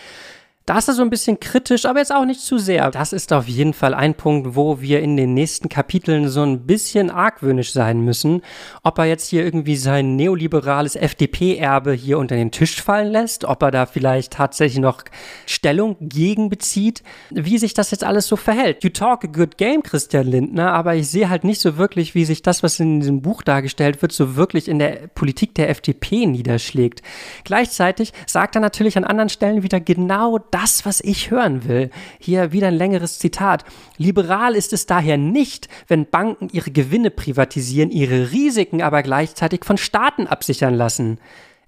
Da 0.69 0.77
ist 0.77 0.85
so 0.85 1.01
ein 1.01 1.09
bisschen 1.09 1.39
kritisch, 1.39 1.85
aber 1.85 1.97
jetzt 1.97 2.13
auch 2.13 2.25
nicht 2.25 2.41
zu 2.41 2.59
sehr. 2.59 2.91
Das 2.91 3.11
ist 3.11 3.33
auf 3.33 3.47
jeden 3.47 3.73
Fall 3.73 3.95
ein 3.95 4.13
Punkt, 4.13 4.55
wo 4.55 4.81
wir 4.81 5.01
in 5.01 5.17
den 5.17 5.33
nächsten 5.33 5.67
Kapiteln 5.67 6.29
so 6.29 6.43
ein 6.43 6.67
bisschen 6.67 7.09
argwöhnisch 7.09 7.71
sein 7.71 8.01
müssen. 8.01 8.43
Ob 8.83 8.99
er 8.99 9.05
jetzt 9.05 9.29
hier 9.29 9.43
irgendwie 9.43 9.77
sein 9.77 10.15
neoliberales 10.15 10.95
FDP-Erbe 10.95 11.93
hier 11.93 12.19
unter 12.19 12.35
den 12.35 12.51
Tisch 12.51 12.83
fallen 12.83 13.11
lässt, 13.11 13.45
ob 13.45 13.63
er 13.63 13.71
da 13.71 13.87
vielleicht 13.87 14.33
tatsächlich 14.33 14.79
noch 14.79 15.01
Stellung 15.47 15.95
gegen 16.01 16.49
bezieht, 16.49 17.01
wie 17.31 17.57
sich 17.57 17.73
das 17.73 17.89
jetzt 17.89 18.03
alles 18.03 18.27
so 18.27 18.35
verhält. 18.35 18.83
You 18.83 18.91
talk 18.91 19.23
a 19.23 19.27
good 19.27 19.57
game, 19.57 19.81
Christian 19.81 20.27
Lindner, 20.27 20.71
aber 20.71 20.93
ich 20.93 21.09
sehe 21.09 21.29
halt 21.29 21.45
nicht 21.45 21.61
so 21.61 21.77
wirklich, 21.77 22.13
wie 22.13 22.25
sich 22.25 22.43
das, 22.43 22.61
was 22.61 22.79
in 22.79 22.99
diesem 22.99 23.23
Buch 23.23 23.41
dargestellt 23.41 24.03
wird, 24.03 24.11
so 24.11 24.35
wirklich 24.35 24.67
in 24.67 24.77
der 24.77 25.07
Politik 25.15 25.55
der 25.55 25.71
FDP 25.71 26.27
niederschlägt. 26.27 27.01
Gleichzeitig 27.43 28.13
sagt 28.27 28.53
er 28.53 28.61
natürlich 28.61 28.97
an 28.97 29.03
anderen 29.03 29.29
Stellen 29.29 29.63
wieder 29.63 29.79
genau 29.79 30.37
das, 30.37 30.58
das, 30.61 30.85
was 30.85 30.99
ich 31.01 31.31
hören 31.31 31.67
will. 31.67 31.89
Hier 32.19 32.51
wieder 32.51 32.67
ein 32.67 32.75
längeres 32.75 33.19
Zitat. 33.19 33.63
Liberal 33.97 34.55
ist 34.55 34.73
es 34.73 34.85
daher 34.85 35.17
nicht, 35.17 35.69
wenn 35.87 36.09
Banken 36.09 36.49
ihre 36.51 36.71
Gewinne 36.71 37.11
privatisieren, 37.11 37.91
ihre 37.91 38.31
Risiken 38.31 38.81
aber 38.81 39.01
gleichzeitig 39.03 39.63
von 39.63 39.77
Staaten 39.77 40.27
absichern 40.27 40.73
lassen. 40.73 41.19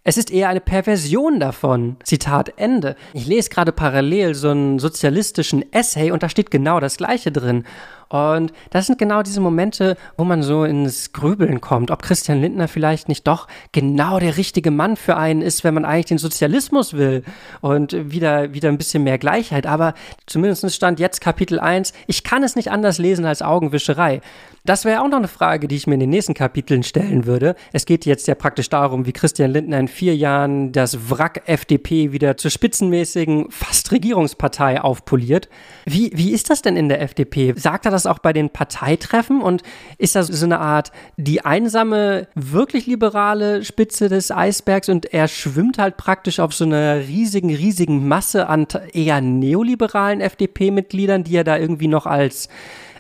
Es 0.03 0.17
ist 0.17 0.31
eher 0.31 0.49
eine 0.49 0.61
Perversion 0.61 1.39
davon. 1.39 1.97
Zitat 2.03 2.53
Ende. 2.57 2.95
Ich 3.13 3.27
lese 3.27 3.49
gerade 3.49 3.71
parallel 3.71 4.33
so 4.33 4.49
einen 4.49 4.79
sozialistischen 4.79 5.71
Essay 5.71 6.11
und 6.11 6.23
da 6.23 6.29
steht 6.29 6.49
genau 6.49 6.79
das 6.79 6.97
Gleiche 6.97 7.31
drin. 7.31 7.65
Und 8.11 8.51
das 8.71 8.87
sind 8.87 8.99
genau 8.99 9.23
diese 9.23 9.39
Momente, 9.39 9.95
wo 10.17 10.25
man 10.25 10.43
so 10.43 10.65
ins 10.65 11.13
Grübeln 11.13 11.61
kommt, 11.61 11.91
ob 11.91 12.01
Christian 12.01 12.41
Lindner 12.41 12.67
vielleicht 12.67 13.07
nicht 13.07 13.25
doch 13.25 13.47
genau 13.71 14.19
der 14.19 14.35
richtige 14.35 14.69
Mann 14.69 14.97
für 14.97 15.15
einen 15.15 15.41
ist, 15.41 15.63
wenn 15.63 15.73
man 15.73 15.85
eigentlich 15.85 16.07
den 16.07 16.17
Sozialismus 16.17 16.93
will 16.93 17.23
und 17.61 18.11
wieder, 18.11 18.53
wieder 18.53 18.67
ein 18.67 18.77
bisschen 18.77 19.03
mehr 19.03 19.17
Gleichheit. 19.17 19.65
Aber 19.65 19.93
zumindest 20.25 20.69
stand 20.75 20.99
jetzt 20.99 21.21
Kapitel 21.21 21.59
1, 21.59 21.93
ich 22.07 22.25
kann 22.25 22.43
es 22.43 22.57
nicht 22.57 22.69
anders 22.69 22.97
lesen 22.97 23.25
als 23.25 23.41
Augenwischerei. 23.41 24.21
Das 24.63 24.85
wäre 24.85 25.01
auch 25.01 25.07
noch 25.07 25.17
eine 25.17 25.27
Frage, 25.27 25.67
die 25.67 25.75
ich 25.75 25.87
mir 25.87 25.95
in 25.95 26.01
den 26.01 26.11
nächsten 26.11 26.35
Kapiteln 26.35 26.83
stellen 26.83 27.25
würde. 27.25 27.55
Es 27.73 27.87
geht 27.87 28.05
jetzt 28.05 28.27
ja 28.27 28.35
praktisch 28.35 28.69
darum, 28.69 29.07
wie 29.07 29.11
Christian 29.11 29.49
Lindner 29.49 29.79
in 29.79 29.87
vier 29.87 30.15
Jahren 30.15 30.71
das 30.71 31.09
Wrack 31.09 31.43
FDP 31.47 32.11
wieder 32.11 32.37
zur 32.37 32.51
spitzenmäßigen, 32.51 33.49
fast 33.49 33.91
Regierungspartei 33.91 34.79
aufpoliert. 34.79 35.49
Wie, 35.85 36.11
wie 36.13 36.31
ist 36.31 36.51
das 36.51 36.61
denn 36.61 36.77
in 36.77 36.89
der 36.89 37.01
FDP? 37.01 37.55
Sagt 37.57 37.85
er 37.85 37.91
das 37.91 38.00
auch 38.05 38.19
bei 38.19 38.33
den 38.33 38.49
Parteitreffen 38.49 39.41
und 39.41 39.63
ist 39.97 40.15
das 40.15 40.27
so 40.27 40.45
eine 40.45 40.59
Art 40.59 40.91
die 41.17 41.43
einsame, 41.45 42.27
wirklich 42.35 42.87
liberale 42.87 43.63
Spitze 43.63 44.09
des 44.09 44.31
Eisbergs 44.31 44.89
und 44.89 45.13
er 45.13 45.27
schwimmt 45.27 45.77
halt 45.77 45.97
praktisch 45.97 46.39
auf 46.39 46.53
so 46.53 46.65
einer 46.65 46.99
riesigen, 46.99 47.53
riesigen 47.53 48.07
Masse 48.07 48.47
an 48.47 48.67
eher 48.93 49.21
neoliberalen 49.21 50.21
FDP-Mitgliedern, 50.21 51.23
die 51.23 51.35
er 51.35 51.43
da 51.43 51.57
irgendwie 51.57 51.87
noch 51.87 52.05
als 52.05 52.49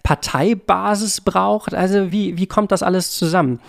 Parteibasis 0.03 1.21
braucht. 1.21 1.73
Also 1.73 2.11
wie, 2.11 2.37
wie 2.37 2.47
kommt 2.47 2.71
das 2.71 2.83
alles 2.83 3.11
zusammen? 3.11 3.59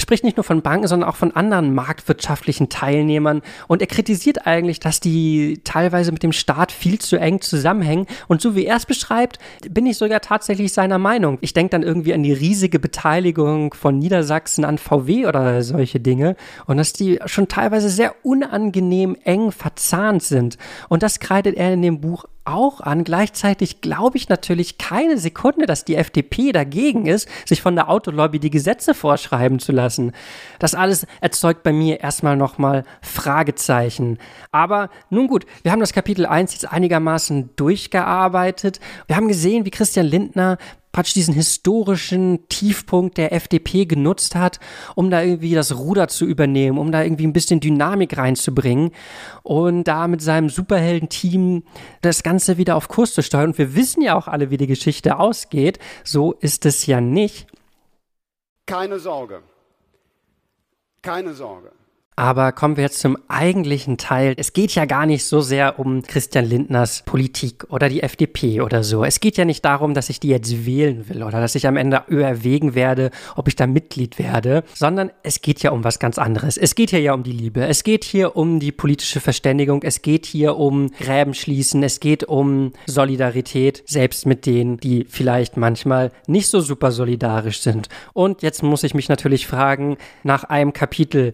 Er 0.00 0.02
spricht 0.02 0.24
nicht 0.24 0.38
nur 0.38 0.44
von 0.44 0.62
Banken, 0.62 0.86
sondern 0.86 1.10
auch 1.10 1.16
von 1.16 1.36
anderen 1.36 1.74
marktwirtschaftlichen 1.74 2.70
Teilnehmern. 2.70 3.42
Und 3.68 3.82
er 3.82 3.86
kritisiert 3.86 4.46
eigentlich, 4.46 4.80
dass 4.80 4.98
die 4.98 5.60
teilweise 5.62 6.10
mit 6.10 6.22
dem 6.22 6.32
Staat 6.32 6.72
viel 6.72 6.98
zu 6.98 7.18
eng 7.18 7.42
zusammenhängen. 7.42 8.06
Und 8.26 8.40
so 8.40 8.56
wie 8.56 8.64
er 8.64 8.78
es 8.78 8.86
beschreibt, 8.86 9.38
bin 9.68 9.84
ich 9.84 9.98
sogar 9.98 10.22
tatsächlich 10.22 10.72
seiner 10.72 10.96
Meinung. 10.96 11.36
Ich 11.42 11.52
denke 11.52 11.72
dann 11.72 11.82
irgendwie 11.82 12.14
an 12.14 12.22
die 12.22 12.32
riesige 12.32 12.78
Beteiligung 12.78 13.74
von 13.74 13.98
Niedersachsen 13.98 14.64
an 14.64 14.78
VW 14.78 15.26
oder 15.26 15.62
solche 15.62 16.00
Dinge. 16.00 16.34
Und 16.64 16.78
dass 16.78 16.94
die 16.94 17.18
schon 17.26 17.48
teilweise 17.48 17.90
sehr 17.90 18.14
unangenehm 18.22 19.18
eng 19.24 19.52
verzahnt 19.52 20.22
sind. 20.22 20.56
Und 20.88 21.02
das 21.02 21.20
kreidet 21.20 21.58
er 21.58 21.74
in 21.74 21.82
dem 21.82 22.00
Buch 22.00 22.24
auch 22.50 22.80
an. 22.80 23.04
Gleichzeitig 23.04 23.80
glaube 23.80 24.16
ich 24.16 24.28
natürlich 24.28 24.78
keine 24.78 25.18
Sekunde, 25.18 25.66
dass 25.66 25.84
die 25.84 25.96
FDP 25.96 26.52
dagegen 26.52 27.06
ist, 27.06 27.28
sich 27.46 27.62
von 27.62 27.74
der 27.74 27.88
Autolobby 27.88 28.38
die 28.38 28.50
Gesetze 28.50 28.94
vorschreiben 28.94 29.58
zu 29.58 29.72
lassen. 29.72 30.12
Das 30.58 30.74
alles 30.74 31.06
erzeugt 31.20 31.62
bei 31.62 31.72
mir 31.72 32.00
erstmal 32.00 32.36
nochmal 32.36 32.84
Fragezeichen. 33.02 34.18
Aber 34.52 34.90
nun 35.10 35.26
gut, 35.26 35.46
wir 35.62 35.72
haben 35.72 35.80
das 35.80 35.92
Kapitel 35.92 36.26
1 36.26 36.52
jetzt 36.52 36.70
einigermaßen 36.70 37.50
durchgearbeitet. 37.56 38.80
Wir 39.06 39.16
haben 39.16 39.28
gesehen, 39.28 39.64
wie 39.64 39.70
Christian 39.70 40.06
Lindner 40.06 40.58
praktisch 40.92 41.14
diesen 41.14 41.34
historischen 41.34 42.48
Tiefpunkt 42.48 43.18
der 43.18 43.32
FDP 43.32 43.86
genutzt 43.86 44.34
hat, 44.34 44.60
um 44.94 45.10
da 45.10 45.22
irgendwie 45.22 45.54
das 45.54 45.76
Ruder 45.76 46.08
zu 46.08 46.24
übernehmen, 46.24 46.78
um 46.78 46.92
da 46.92 47.02
irgendwie 47.02 47.26
ein 47.26 47.32
bisschen 47.32 47.60
Dynamik 47.60 48.16
reinzubringen 48.16 48.90
und 49.42 49.84
da 49.84 50.08
mit 50.08 50.22
seinem 50.22 50.48
Superhelden-Team 50.48 51.62
das 52.02 52.22
Ganze 52.22 52.58
wieder 52.58 52.76
auf 52.76 52.88
Kurs 52.88 53.14
zu 53.14 53.22
steuern. 53.22 53.50
Und 53.50 53.58
wir 53.58 53.74
wissen 53.74 54.02
ja 54.02 54.16
auch 54.16 54.28
alle, 54.28 54.50
wie 54.50 54.56
die 54.56 54.66
Geschichte 54.66 55.18
ausgeht. 55.18 55.78
So 56.04 56.32
ist 56.32 56.66
es 56.66 56.86
ja 56.86 57.00
nicht. 57.00 57.46
Keine 58.66 58.98
Sorge. 58.98 59.42
Keine 61.02 61.34
Sorge. 61.34 61.72
Aber 62.20 62.52
kommen 62.52 62.76
wir 62.76 62.84
jetzt 62.84 62.98
zum 62.98 63.16
eigentlichen 63.28 63.96
Teil. 63.96 64.34
Es 64.36 64.52
geht 64.52 64.74
ja 64.74 64.84
gar 64.84 65.06
nicht 65.06 65.24
so 65.24 65.40
sehr 65.40 65.78
um 65.78 66.02
Christian 66.02 66.44
Lindners 66.44 67.02
Politik 67.06 67.64
oder 67.70 67.88
die 67.88 68.02
FDP 68.02 68.60
oder 68.60 68.84
so. 68.84 69.06
Es 69.06 69.20
geht 69.20 69.38
ja 69.38 69.46
nicht 69.46 69.64
darum, 69.64 69.94
dass 69.94 70.10
ich 70.10 70.20
die 70.20 70.28
jetzt 70.28 70.66
wählen 70.66 71.08
will 71.08 71.22
oder 71.22 71.40
dass 71.40 71.54
ich 71.54 71.66
am 71.66 71.78
Ende 71.78 72.02
überwegen 72.08 72.74
werde, 72.74 73.10
ob 73.36 73.48
ich 73.48 73.56
da 73.56 73.66
Mitglied 73.66 74.18
werde, 74.18 74.64
sondern 74.74 75.10
es 75.22 75.40
geht 75.40 75.62
ja 75.62 75.70
um 75.70 75.82
was 75.82 75.98
ganz 75.98 76.18
anderes. 76.18 76.58
Es 76.58 76.74
geht 76.74 76.90
hier 76.90 77.00
ja 77.00 77.14
um 77.14 77.22
die 77.22 77.32
Liebe. 77.32 77.66
Es 77.66 77.84
geht 77.84 78.04
hier 78.04 78.36
um 78.36 78.60
die 78.60 78.70
politische 78.70 79.20
Verständigung. 79.20 79.82
Es 79.82 80.02
geht 80.02 80.26
hier 80.26 80.56
um 80.56 80.90
Gräben 81.00 81.32
schließen. 81.32 81.82
Es 81.82 82.00
geht 82.00 82.24
um 82.24 82.74
Solidarität, 82.84 83.82
selbst 83.86 84.26
mit 84.26 84.44
denen, 84.44 84.76
die 84.76 85.06
vielleicht 85.08 85.56
manchmal 85.56 86.12
nicht 86.26 86.48
so 86.48 86.60
super 86.60 86.92
solidarisch 86.92 87.60
sind. 87.60 87.88
Und 88.12 88.42
jetzt 88.42 88.62
muss 88.62 88.82
ich 88.82 88.92
mich 88.92 89.08
natürlich 89.08 89.46
fragen, 89.46 89.96
nach 90.22 90.44
einem 90.44 90.74
Kapitel, 90.74 91.32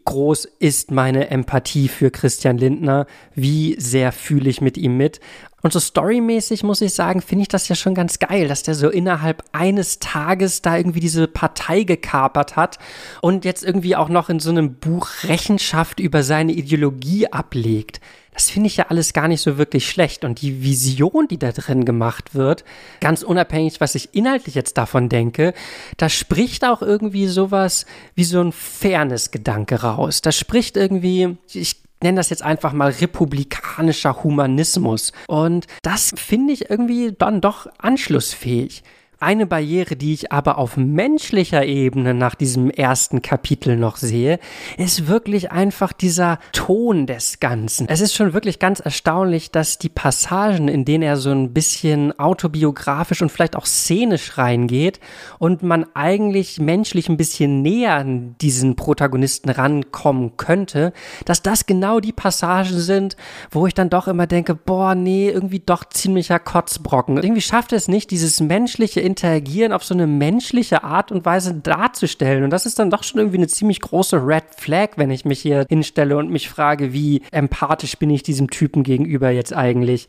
wie 0.00 0.04
groß 0.04 0.48
ist 0.58 0.90
meine 0.90 1.30
Empathie 1.30 1.88
für 1.88 2.10
Christian 2.10 2.56
Lindner? 2.56 3.06
Wie 3.34 3.76
sehr 3.78 4.12
fühle 4.12 4.48
ich 4.48 4.60
mit 4.60 4.78
ihm 4.78 4.96
mit? 4.96 5.20
Und 5.62 5.74
so 5.74 5.80
storymäßig 5.80 6.62
muss 6.62 6.80
ich 6.80 6.94
sagen, 6.94 7.20
finde 7.20 7.42
ich 7.42 7.48
das 7.48 7.68
ja 7.68 7.76
schon 7.76 7.94
ganz 7.94 8.18
geil, 8.18 8.48
dass 8.48 8.62
der 8.62 8.74
so 8.74 8.88
innerhalb 8.88 9.44
eines 9.52 9.98
Tages 9.98 10.62
da 10.62 10.76
irgendwie 10.76 11.00
diese 11.00 11.28
Partei 11.28 11.82
gekapert 11.82 12.56
hat 12.56 12.78
und 13.20 13.44
jetzt 13.44 13.62
irgendwie 13.62 13.94
auch 13.94 14.08
noch 14.08 14.30
in 14.30 14.40
so 14.40 14.48
einem 14.48 14.74
Buch 14.76 15.08
Rechenschaft 15.24 16.00
über 16.00 16.22
seine 16.22 16.52
Ideologie 16.52 17.26
ablegt. 17.30 18.00
Das 18.40 18.48
finde 18.48 18.68
ich 18.68 18.78
ja 18.78 18.86
alles 18.88 19.12
gar 19.12 19.28
nicht 19.28 19.42
so 19.42 19.58
wirklich 19.58 19.86
schlecht. 19.86 20.24
Und 20.24 20.40
die 20.40 20.62
Vision, 20.62 21.28
die 21.28 21.38
da 21.38 21.52
drin 21.52 21.84
gemacht 21.84 22.34
wird, 22.34 22.64
ganz 23.00 23.22
unabhängig, 23.22 23.82
was 23.82 23.94
ich 23.94 24.14
inhaltlich 24.14 24.54
jetzt 24.54 24.78
davon 24.78 25.10
denke, 25.10 25.52
da 25.98 26.08
spricht 26.08 26.64
auch 26.64 26.80
irgendwie 26.80 27.26
sowas 27.26 27.84
wie 28.14 28.24
so 28.24 28.40
ein 28.40 28.52
Fairness-Gedanke 28.52 29.82
raus. 29.82 30.22
Da 30.22 30.32
spricht 30.32 30.78
irgendwie, 30.78 31.36
ich 31.52 31.82
nenne 32.02 32.16
das 32.16 32.30
jetzt 32.30 32.42
einfach 32.42 32.72
mal 32.72 32.92
republikanischer 32.92 34.24
Humanismus. 34.24 35.12
Und 35.28 35.66
das 35.82 36.14
finde 36.16 36.54
ich 36.54 36.70
irgendwie 36.70 37.12
dann 37.12 37.42
doch 37.42 37.66
anschlussfähig. 37.76 38.82
Eine 39.22 39.46
Barriere, 39.46 39.96
die 39.96 40.14
ich 40.14 40.32
aber 40.32 40.56
auf 40.56 40.78
menschlicher 40.78 41.66
Ebene 41.66 42.14
nach 42.14 42.34
diesem 42.34 42.70
ersten 42.70 43.20
Kapitel 43.20 43.76
noch 43.76 43.98
sehe, 43.98 44.38
ist 44.78 45.08
wirklich 45.08 45.52
einfach 45.52 45.92
dieser 45.92 46.38
Ton 46.52 47.06
des 47.06 47.38
Ganzen. 47.38 47.86
Es 47.90 48.00
ist 48.00 48.14
schon 48.14 48.32
wirklich 48.32 48.58
ganz 48.58 48.80
erstaunlich, 48.80 49.50
dass 49.50 49.76
die 49.76 49.90
Passagen, 49.90 50.68
in 50.68 50.86
denen 50.86 51.02
er 51.02 51.18
so 51.18 51.32
ein 51.32 51.52
bisschen 51.52 52.18
autobiografisch 52.18 53.20
und 53.20 53.30
vielleicht 53.30 53.56
auch 53.56 53.66
szenisch 53.66 54.38
reingeht 54.38 55.00
und 55.38 55.62
man 55.62 55.84
eigentlich 55.92 56.58
menschlich 56.58 57.10
ein 57.10 57.18
bisschen 57.18 57.60
näher 57.60 57.96
an 57.96 58.36
diesen 58.40 58.74
Protagonisten 58.74 59.50
rankommen 59.50 60.38
könnte, 60.38 60.94
dass 61.26 61.42
das 61.42 61.66
genau 61.66 62.00
die 62.00 62.12
Passagen 62.12 62.78
sind, 62.78 63.18
wo 63.50 63.66
ich 63.66 63.74
dann 63.74 63.90
doch 63.90 64.08
immer 64.08 64.26
denke, 64.26 64.54
boah, 64.54 64.94
nee, 64.94 65.28
irgendwie 65.28 65.60
doch 65.60 65.84
ziemlicher 65.84 66.38
Kotzbrocken. 66.38 67.18
Irgendwie 67.18 67.42
schafft 67.42 67.74
es 67.74 67.86
nicht, 67.86 68.10
dieses 68.10 68.40
menschliche 68.40 69.09
Interagieren 69.10 69.72
auf 69.72 69.82
so 69.82 69.92
eine 69.92 70.06
menschliche 70.06 70.84
Art 70.84 71.10
und 71.10 71.24
Weise 71.24 71.52
darzustellen. 71.54 72.44
Und 72.44 72.50
das 72.50 72.64
ist 72.64 72.78
dann 72.78 72.90
doch 72.90 73.02
schon 73.02 73.18
irgendwie 73.18 73.38
eine 73.38 73.48
ziemlich 73.48 73.80
große 73.80 74.24
Red 74.24 74.44
Flag, 74.56 74.90
wenn 74.96 75.10
ich 75.10 75.24
mich 75.24 75.40
hier 75.40 75.66
hinstelle 75.68 76.16
und 76.16 76.30
mich 76.30 76.48
frage, 76.48 76.92
wie 76.92 77.22
empathisch 77.32 77.98
bin 77.98 78.10
ich 78.10 78.22
diesem 78.22 78.50
Typen 78.50 78.84
gegenüber 78.84 79.30
jetzt 79.30 79.52
eigentlich. 79.52 80.06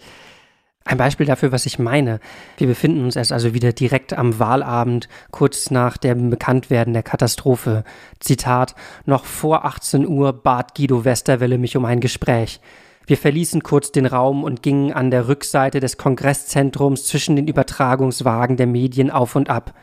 Ein 0.84 0.98
Beispiel 0.98 1.26
dafür, 1.26 1.52
was 1.52 1.66
ich 1.66 1.80
meine. 1.80 2.20
Wir 2.58 2.68
befinden 2.68 3.04
uns 3.04 3.16
erst 3.16 3.32
also 3.32 3.56
wieder 3.56 3.74
direkt 3.74 4.14
am 4.14 4.38
Wahlabend, 4.38 5.10
kurz 5.32 5.72
nach 5.72 5.98
dem 5.98 6.30
Bekanntwerden 6.30 6.94
der 6.94 7.04
Katastrophe. 7.04 7.84
Zitat, 8.20 8.76
noch 9.06 9.26
vor 9.26 9.66
18 9.66 10.08
Uhr 10.08 10.34
bat 10.34 10.76
Guido 10.76 11.06
Westerwelle 11.06 11.58
mich 11.58 11.76
um 11.76 11.86
ein 11.86 12.02
Gespräch. 12.02 12.60
Wir 13.08 13.18
verließen 13.18 13.64
kurz 13.64 13.92
den 13.92 14.06
Raum 14.06 14.44
und 14.44 14.62
gingen 14.62 14.94
an 14.94 15.12
der 15.12 15.28
Rückseite 15.28 15.80
des 15.80 15.98
Kongresszentrums 15.98 17.06
zwischen 17.06 17.36
den 17.36 17.48
Übertragungswagen 17.48 18.58
der 18.58 18.68
Medien 18.68 19.10
auf 19.10 19.36
und 19.36 19.50
ab. 19.50 19.74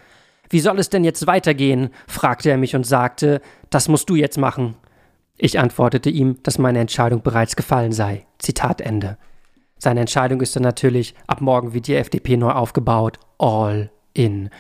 Wie 0.50 0.60
soll 0.60 0.78
es 0.78 0.88
denn 0.88 1.04
jetzt 1.04 1.26
weitergehen? 1.26 1.90
fragte 2.06 2.50
er 2.50 2.56
mich 2.56 2.74
und 2.74 2.86
sagte, 2.86 3.40
das 3.70 3.88
musst 3.88 4.08
du 4.08 4.14
jetzt 4.14 4.38
machen. 4.38 4.76
Ich 5.36 5.58
antwortete 5.58 6.10
ihm, 6.10 6.38
dass 6.42 6.58
meine 6.58 6.80
Entscheidung 6.80 7.22
bereits 7.22 7.54
gefallen 7.54 7.92
sei. 7.92 8.26
Zitat 8.38 8.80
Ende. 8.80 9.18
Seine 9.78 10.00
Entscheidung 10.00 10.40
ist 10.40 10.56
dann 10.56 10.64
natürlich, 10.64 11.14
ab 11.26 11.40
morgen 11.40 11.74
wird 11.74 11.86
die 11.86 11.94
FDP 11.94 12.36
neu 12.36 12.50
aufgebaut. 12.50 13.18
All 13.38 13.90
in. 14.14 14.50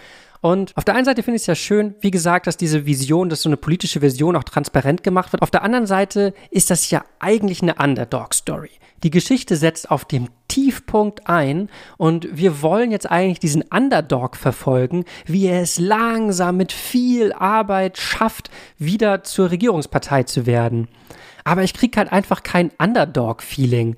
Und 0.40 0.76
auf 0.76 0.84
der 0.84 0.94
einen 0.94 1.04
Seite 1.04 1.22
finde 1.22 1.36
ich 1.36 1.42
es 1.42 1.46
ja 1.46 1.54
schön, 1.54 1.94
wie 2.00 2.10
gesagt, 2.10 2.46
dass 2.46 2.56
diese 2.56 2.86
Vision, 2.86 3.28
dass 3.28 3.42
so 3.42 3.48
eine 3.48 3.56
politische 3.56 4.02
Vision 4.02 4.36
auch 4.36 4.44
transparent 4.44 5.02
gemacht 5.02 5.32
wird. 5.32 5.42
Auf 5.42 5.50
der 5.50 5.62
anderen 5.62 5.86
Seite 5.86 6.32
ist 6.50 6.70
das 6.70 6.90
ja 6.90 7.04
eigentlich 7.18 7.62
eine 7.62 7.74
Underdog-Story. 7.74 8.70
Die 9.04 9.10
Geschichte 9.10 9.56
setzt 9.56 9.90
auf 9.90 10.04
dem 10.04 10.28
Tiefpunkt 10.48 11.28
ein 11.28 11.68
und 11.98 12.28
wir 12.36 12.62
wollen 12.62 12.90
jetzt 12.90 13.08
eigentlich 13.08 13.38
diesen 13.38 13.62
Underdog 13.62 14.36
verfolgen, 14.36 15.04
wie 15.24 15.46
er 15.46 15.62
es 15.62 15.78
langsam 15.78 16.56
mit 16.56 16.72
viel 16.72 17.32
Arbeit 17.32 17.98
schafft, 17.98 18.50
wieder 18.76 19.22
zur 19.22 19.52
Regierungspartei 19.52 20.24
zu 20.24 20.46
werden. 20.46 20.88
Aber 21.44 21.62
ich 21.62 21.74
kriege 21.74 21.96
halt 21.96 22.12
einfach 22.12 22.42
kein 22.42 22.70
Underdog-Feeling. 22.78 23.96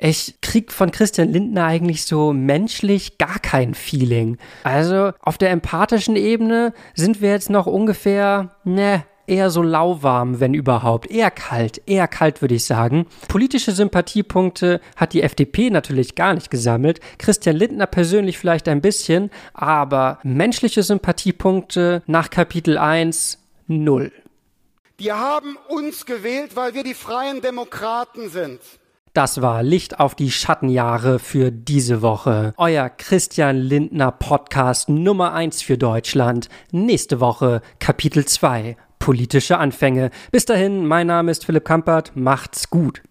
Ich 0.00 0.40
krieg 0.40 0.70
von 0.70 0.92
Christian 0.92 1.32
Lindner 1.32 1.64
eigentlich 1.64 2.04
so 2.04 2.32
menschlich 2.32 3.18
gar 3.18 3.40
kein 3.40 3.74
Feeling. 3.74 4.38
Also 4.62 5.10
auf 5.20 5.38
der 5.38 5.50
empathischen 5.50 6.14
Ebene 6.14 6.72
sind 6.94 7.20
wir 7.20 7.30
jetzt 7.30 7.50
noch 7.50 7.66
ungefähr, 7.66 8.54
ne, 8.62 9.04
eher 9.26 9.50
so 9.50 9.60
lauwarm, 9.60 10.38
wenn 10.38 10.54
überhaupt. 10.54 11.10
Eher 11.10 11.32
kalt, 11.32 11.82
eher 11.86 12.06
kalt 12.06 12.40
würde 12.40 12.54
ich 12.54 12.64
sagen. 12.64 13.06
Politische 13.26 13.72
Sympathiepunkte 13.72 14.80
hat 14.94 15.12
die 15.12 15.22
FDP 15.22 15.68
natürlich 15.68 16.14
gar 16.14 16.32
nicht 16.34 16.48
gesammelt. 16.48 17.00
Christian 17.18 17.56
Lindner 17.56 17.86
persönlich 17.86 18.38
vielleicht 18.38 18.68
ein 18.68 18.80
bisschen, 18.80 19.30
aber 19.52 20.20
menschliche 20.22 20.84
Sympathiepunkte 20.84 22.04
nach 22.06 22.30
Kapitel 22.30 22.78
1 22.78 23.38
null. 23.66 24.12
Die 25.00 25.12
haben 25.12 25.56
uns 25.68 26.06
gewählt, 26.06 26.56
weil 26.56 26.74
wir 26.74 26.82
die 26.82 26.94
freien 26.94 27.40
Demokraten 27.40 28.30
sind. 28.30 28.60
Das 29.18 29.42
war 29.42 29.64
Licht 29.64 29.98
auf 29.98 30.14
die 30.14 30.30
Schattenjahre 30.30 31.18
für 31.18 31.50
diese 31.50 32.02
Woche. 32.02 32.54
Euer 32.56 32.88
Christian 32.88 33.56
Lindner 33.56 34.12
Podcast 34.12 34.88
Nummer 34.88 35.32
1 35.32 35.60
für 35.60 35.76
Deutschland. 35.76 36.48
Nächste 36.70 37.18
Woche 37.18 37.60
Kapitel 37.80 38.26
2 38.26 38.76
Politische 39.00 39.58
Anfänge. 39.58 40.10
Bis 40.30 40.44
dahin, 40.44 40.86
mein 40.86 41.08
Name 41.08 41.32
ist 41.32 41.44
Philipp 41.44 41.64
Kampert. 41.64 42.12
Macht's 42.14 42.70
gut. 42.70 43.02